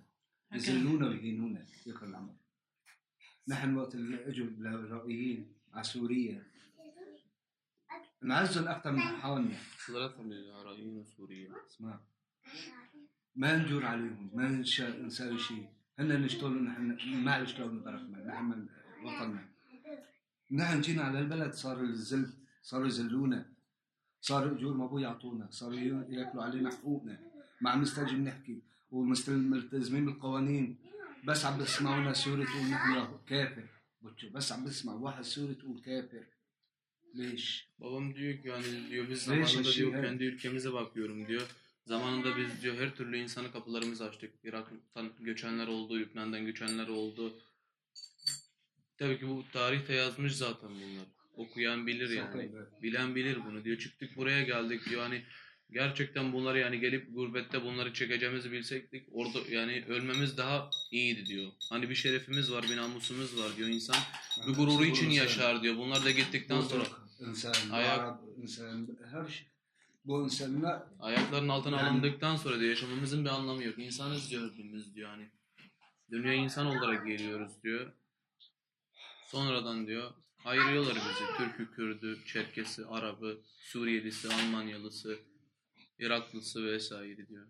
يذلونا 0.52 1.08
ويهينونا 1.08 1.66
يا 1.86 1.92
أخي 1.94 2.06
العمر 2.06 2.34
نحن 3.48 3.76
وقت 3.76 3.94
اللي 3.94 4.28
اجوا 4.28 4.46
الرائيين 4.46 5.54
على 5.72 5.84
سوريا 5.84 6.46
انعزل 8.24 8.68
أكثر 8.68 8.92
من 8.92 9.00
حالنا 9.00 9.56
صلاة 9.86 10.22
للعراقيين 10.22 10.96
وسوريا 10.96 11.52
اسمع. 11.66 12.00
ما 13.36 13.56
نجور 13.56 13.84
عليهم 13.86 14.30
ما 14.34 14.48
نساوي 15.06 15.38
شيء. 15.38 15.68
هن 15.98 16.22
نشتغلوا 16.22 16.60
نحن 16.60 17.24
ما 17.24 17.38
يشتغلوا 17.38 17.72
من 17.72 17.82
طرفنا 17.82 18.26
نحن 18.26 18.44
من 18.44 18.68
وطننا. 19.04 19.48
نحن 20.50 20.80
جينا 20.80 21.02
على 21.02 21.18
البلد 21.18 21.52
صار 21.52 21.80
الذل 21.80 22.32
صاروا 22.62 22.86
يذلونا 22.86 23.46
صاروا 24.20 24.56
اجور 24.56 24.74
ما 24.74 24.86
بو 24.86 24.98
يعطونا 24.98 25.48
صاروا 25.50 25.78
يأكلوا 26.08 26.44
علينا 26.44 26.70
حقوقنا. 26.70 27.18
ما 27.60 27.70
عم 27.70 27.82
نستجي 27.82 28.16
نحكي 28.16 28.62
وملتزمين 28.90 30.04
بالقوانين. 30.04 30.78
بس 31.24 31.44
عم 31.44 31.58
بيسمعونا 31.58 32.12
سوري 32.12 32.44
تقول 32.44 32.70
نحن 32.70 33.18
كافر. 33.26 33.66
بس 34.34 34.52
عم 34.52 34.64
بسمع 34.64 34.92
واحد 34.92 35.22
سوري 35.22 35.54
تقول 35.54 35.80
كافر. 35.80 36.24
Leş. 37.18 37.68
Babam 37.78 38.14
diyor 38.14 38.42
ki 38.42 38.50
hani 38.50 38.90
diyor 38.90 39.08
biz 39.10 39.22
zamanında 39.22 39.68
işi, 39.68 39.78
diyor 39.78 39.94
evet. 39.94 40.04
kendi 40.04 40.24
ülkemize 40.24 40.72
bakıyorum 40.72 41.26
diyor. 41.26 41.42
Zamanında 41.86 42.36
biz 42.36 42.62
diyor 42.62 42.74
her 42.78 42.94
türlü 42.94 43.16
insanı 43.18 43.52
kapılarımızı 43.52 44.04
açtık. 44.04 44.30
Irak'tan 44.44 45.12
göçenler 45.20 45.66
oldu, 45.66 45.98
Lübnan'dan 45.98 46.46
göçenler 46.46 46.88
oldu. 46.88 47.38
Tabii 48.98 49.18
ki 49.18 49.28
bu 49.28 49.44
tarihte 49.52 49.94
yazmış 49.94 50.36
zaten 50.36 50.68
bunlar. 50.68 51.06
Okuyan 51.36 51.86
bilir 51.86 52.10
yani. 52.10 52.50
Bilen 52.82 53.14
bilir 53.14 53.38
bunu 53.46 53.64
diyor. 53.64 53.78
Çıktık 53.78 54.16
buraya 54.16 54.42
geldik 54.42 54.86
diyor. 54.90 55.02
Hani 55.02 55.22
Gerçekten 55.72 56.32
bunları 56.32 56.58
yani 56.58 56.80
gelip 56.80 57.14
gurbette 57.14 57.64
bunları 57.64 57.92
çekeceğimizi 57.92 58.52
bilsektik 58.52 59.06
orada 59.12 59.38
yani 59.50 59.84
ölmemiz 59.88 60.36
daha 60.36 60.70
iyiydi 60.90 61.26
diyor. 61.26 61.52
Hani 61.70 61.90
bir 61.90 61.94
şerefimiz 61.94 62.52
var, 62.52 62.64
bir 62.70 62.76
namusumuz 62.76 63.38
var 63.38 63.56
diyor 63.56 63.68
insan. 63.68 63.96
Bir 64.48 64.54
gururu 64.54 64.84
için 64.84 65.10
yaşar 65.10 65.62
diyor. 65.62 65.76
Bunlar 65.76 66.04
da 66.04 66.10
gittikten 66.10 66.60
sonra 66.60 66.84
insan, 67.20 67.54
ayak 67.70 68.18
insan, 68.42 68.88
her 69.12 69.28
şey 69.28 69.46
bu 70.04 70.24
insanlar 70.24 70.82
ayakların 71.00 71.48
altına 71.48 71.76
yani, 71.76 71.88
alındıktan 71.88 72.36
sonra 72.36 72.60
diyor 72.60 72.70
yaşamamızın 72.70 73.24
bir 73.24 73.30
anlamı 73.30 73.64
yok. 73.64 73.78
İnsanız 73.78 74.30
diyor 74.30 74.50
Rabbimiz 74.50 74.94
diyor 74.94 75.10
hani. 75.10 75.30
Dünya 76.10 76.32
insan 76.32 76.66
olarak 76.66 77.06
geliyoruz 77.06 77.52
diyor. 77.62 77.92
Sonradan 79.26 79.86
diyor 79.86 80.10
ayırıyorlar 80.44 80.94
bizi. 80.94 81.36
Türk'ü, 81.36 81.74
Kürd'ü, 81.74 82.18
Çerkesi, 82.26 82.86
Arabı, 82.86 83.40
Suriyelisi, 83.58 84.28
Almanyalısı, 84.28 85.18
Iraklısı 85.99 86.65
vesaire 86.65 87.27
diyor. 87.27 87.47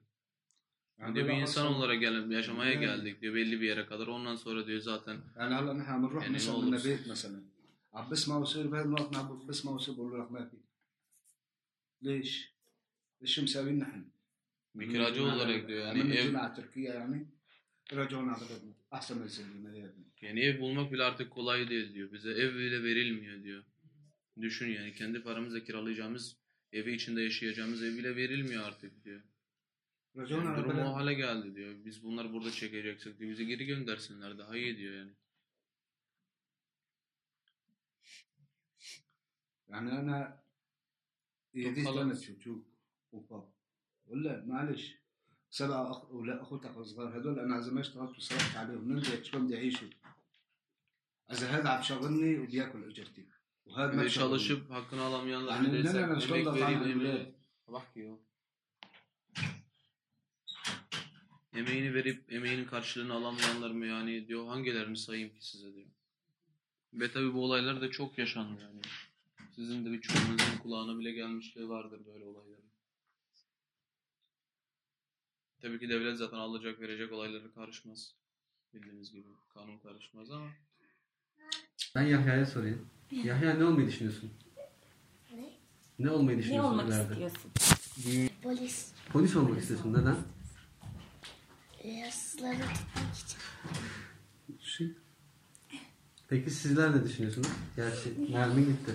Yani 1.00 1.16
diyor 1.16 1.26
bir 1.26 1.32
böyle 1.32 1.42
insan 1.42 1.66
aslında- 1.66 1.78
olarak 1.80 2.00
gel 2.00 2.32
yaşamaya 2.32 2.72
Yani- 2.72 2.86
geldik 2.86 3.22
diyor 3.22 3.36
belli 3.36 3.62
bir 3.62 3.68
yere 3.68 3.86
kadar. 3.86 4.08
Ondan 4.08 4.36
sonra 4.36 4.68
diyor 4.68 4.80
zaten 4.80 5.18
يعني 5.38 5.54
هلا 5.60 5.74
نحن 5.80 5.90
عم 5.96 6.02
نروح 6.06 6.22
يعني 6.24 6.36
مثلا 6.38 6.54
والله 6.56 6.70
من 6.72 6.78
بس- 6.78 6.88
بيت 6.88 7.04
مثلا 7.14 7.40
عم 7.94 8.06
بسمع 8.12 8.36
وصير 8.44 8.66
بهذا 8.72 8.86
الوقت 8.90 9.16
عم 9.20 9.48
بسمع 9.50 9.72
وصير 9.78 9.94
بقول 9.96 10.12
له 10.12 10.18
لك 10.24 10.32
ما 10.32 10.44
في 10.50 10.58
ليش؟ 12.02 12.32
ايش 13.22 13.40
مساويين 13.40 13.80
نحن؟ 13.80 14.02
bir 14.76 14.90
kiracı 14.90 15.24
olarak 15.24 15.68
diyor 15.68 15.80
yani 15.88 16.02
عم 16.02 16.12
ev 16.12 16.26
نجي 16.28 16.38
على 16.38 16.56
تركيا 16.56 16.94
يعني 17.00 17.20
رجعونا 17.94 18.32
على 18.36 18.46
بلدنا 18.50 18.74
احسن 18.98 19.16
ما 19.20 19.26
يسلمنا 19.26 19.70
يا 19.78 19.86
ابني 19.86 20.06
Yani 20.22 20.40
ev 20.40 20.60
bulmak 20.62 20.92
bile 20.92 21.04
artık 21.04 21.32
kolay 21.32 21.70
değil 21.70 21.94
diyor. 21.94 22.12
Bize 22.12 22.30
ev 22.32 22.56
bile 22.56 22.84
verilmiyor 22.84 23.44
diyor. 23.44 23.64
Düşün 24.42 24.70
yani 24.70 24.94
kendi 24.94 25.24
paramızla 25.24 25.64
kiralayacağımız, 25.64 26.38
evi 26.72 26.94
içinde 26.94 27.22
yaşayacağımız 27.22 27.84
ev 27.84 27.98
bile 27.98 28.16
verilmiyor 28.16 28.64
artık 28.64 29.04
diyor. 29.06 29.22
رجعونا 30.18 30.50
Yani 30.50 30.56
على 30.56 30.64
durum 30.64 30.78
o 30.78 30.82
بلدنا 30.82 30.94
hale 30.94 31.14
geldi 31.14 31.56
diyor. 31.56 31.86
Biz 31.86 32.04
bunları 32.04 32.34
burada 32.34 32.52
çekeceksek 32.52 33.20
diyor. 33.20 33.32
Bizi 33.32 33.46
geri 33.46 33.66
göndersinler 33.66 34.38
daha 34.38 34.58
iyi 34.58 34.78
diyor 34.78 34.94
yani. 34.94 35.14
يعني 39.70 39.92
انا 40.00 40.18
ايدي 41.56 41.84
خلاص. 41.84 41.96
كانت 41.96 42.42
شوك 42.44 42.64
وباب 43.12 43.46
ولا 44.08 44.46
معلش 44.46 44.84
سبع 45.50 45.92
أخ... 45.92 46.12
ولا 46.12 46.42
اخوتك 46.42 46.78
الصغار 46.78 47.18
هدول 47.18 47.40
انا 47.40 47.60
اذا 47.60 47.72
ما 47.72 47.82
اشتغلت 47.82 48.18
وصرفت 48.18 48.56
عليهم 48.58 48.92
ننزل 48.92 49.26
شلون 49.26 49.46
بدي 49.46 49.56
اعيشوا 49.58 49.88
اذا 51.32 51.48
هذا 51.48 51.70
عم 51.70 51.82
شغلني 51.82 52.40
وبياكل 52.40 52.84
اجرتي 52.84 53.26
وهذا 53.66 53.92
Bir 53.92 53.98
ما 53.98 54.02
de 54.02 54.06
بشغلني. 54.06 54.10
çalışıp 54.20 54.72
hakkını 54.72 55.02
alamayanlar 55.02 55.56
Yani 55.56 55.68
bir 55.68 55.74
de 55.74 55.80
neden 55.80 55.92
sen 55.92 56.04
öyle 56.04 56.12
emek 56.12 56.22
şurada 56.24 56.54
vereyim 56.56 56.80
falan 56.80 56.90
emeği. 56.92 57.10
öyle? 57.14 57.32
Bak 57.68 57.94
ki 57.94 58.10
o. 58.10 58.20
Emeğini 61.54 61.94
verip 61.94 62.34
emeğinin 62.34 62.66
karşılığını 62.66 63.14
alamayanlar 63.14 63.72
mı 63.72 63.86
yani 63.86 64.28
diyor 64.28 64.48
hangilerini 64.48 64.98
sayayım 64.98 65.30
ki 65.34 65.48
size 65.48 65.74
diyor. 65.76 65.88
Ve 66.94 67.12
tabi 67.12 67.34
bu 67.34 67.44
olaylar 67.44 67.82
da 67.82 67.92
çok 67.92 68.18
yaşandı 68.18 68.62
yani. 68.62 68.82
Sizin 69.56 69.86
de 69.86 69.92
birçoğunuzun 69.92 70.58
kulağına 70.64 71.00
bile 71.00 71.12
gelmişliği 71.12 71.70
vardır 71.70 72.02
böyle 72.06 72.26
olayların. 72.26 72.66
Tabii 75.62 75.80
ki 75.80 75.90
devlet 75.90 76.18
zaten 76.18 76.38
alacak 76.38 76.80
verecek 76.80 77.12
olaylara 77.12 77.52
karışmaz. 77.52 78.16
Bildiğiniz 78.74 79.12
gibi 79.12 79.28
kanun 79.54 79.78
karışmaz 79.80 80.32
ama 80.32 80.48
Ben 81.96 82.02
Yahya'ya 82.04 82.46
sorayım. 82.46 82.90
Yahya 83.11 83.55
ne 83.55 83.65
olmayı 83.65 83.87
düşünüyorsun? 83.89 84.31
Ne? 85.35 85.51
Ne 85.99 86.11
olmayı 86.11 86.39
Ne 86.39 86.43
düşünüyorsun 86.43 86.71
olmak 86.71 86.89
ileride? 86.89 87.13
istiyorsun? 87.13 87.51
Polis. 88.43 88.93
Polis 89.13 89.37
olmak 89.37 89.59
istiyorsun. 89.61 89.93
Neden? 89.93 90.17
Hırsızları 92.05 92.55
tutmak 92.59 93.15
için. 93.15 93.39
Şey. 94.61 94.93
Peki 96.29 96.51
sizler 96.51 96.97
ne 96.97 97.05
düşünüyorsunuz? 97.05 97.49
Gerçi 97.77 98.33
Nermin 98.33 98.65
gitti. 98.67 98.93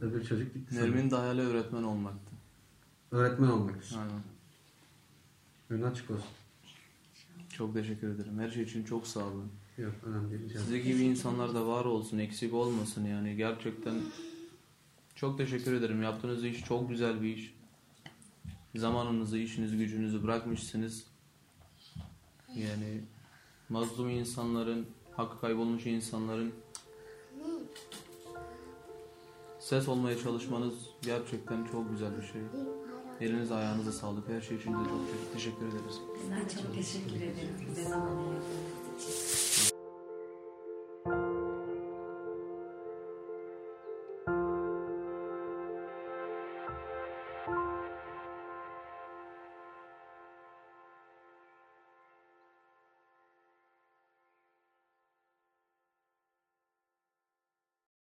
Öbür 0.00 0.24
çocuk 0.24 0.54
gitti. 0.54 0.76
Nermin'in 0.76 1.10
de 1.10 1.16
hayali 1.16 1.40
öğretmen 1.40 1.82
olmaktı. 1.82 2.30
Öğretmen 3.10 3.48
olmak 3.48 3.82
istiyor. 3.82 4.02
Aynen. 4.02 4.22
Önün 5.70 5.82
açık 5.82 6.10
olsun. 6.10 6.26
Çok 7.52 7.74
teşekkür 7.74 8.08
ederim. 8.14 8.38
Her 8.38 8.50
şey 8.50 8.62
için 8.62 8.84
çok 8.84 9.06
sağ 9.06 9.20
olun. 9.24 9.52
Yok 9.78 9.92
önemli 10.06 10.30
değil. 10.30 10.52
Size 10.52 10.76
ederim. 10.78 10.92
gibi 10.92 11.02
insanlar 11.04 11.54
da 11.54 11.66
var 11.66 11.84
olsun, 11.84 12.18
eksik 12.18 12.54
olmasın 12.54 13.04
yani. 13.04 13.36
Gerçekten 13.36 13.94
çok 15.14 15.38
teşekkür 15.38 15.72
ederim. 15.72 16.02
Yaptığınız 16.02 16.44
iş 16.44 16.64
çok 16.64 16.88
güzel 16.88 17.22
bir 17.22 17.36
iş. 17.36 17.54
Zamanınızı, 18.76 19.38
işinizi, 19.38 19.76
gücünüzü 19.76 20.22
bırakmışsınız. 20.22 21.06
Yani 22.54 23.00
mazlum 23.68 24.10
insanların, 24.10 24.86
hakkı 25.16 25.40
kaybolmuş 25.40 25.86
insanların 25.86 26.52
ses 29.58 29.88
olmaya 29.88 30.18
çalışmanız 30.18 30.74
gerçekten 31.02 31.64
çok 31.64 31.90
güzel 31.90 32.16
bir 32.16 32.26
şey. 32.26 32.42
Elinize 33.20 33.54
ayağınıza 33.54 33.92
sağlık. 33.92 34.28
Her 34.28 34.40
şey 34.40 34.56
için 34.56 34.72
de 34.72 34.76
çok 34.76 34.86
çok 34.88 35.32
teşekkür 35.32 35.66
ederiz. 35.66 36.00
Bizler 36.22 36.48
çok 36.48 36.74
teşekkür 36.74 37.16
ederiz. 37.16 37.50
Bize 37.70 37.84
zaman 37.84 38.16
ayırdığınız 38.16 38.44
için. 38.80 38.85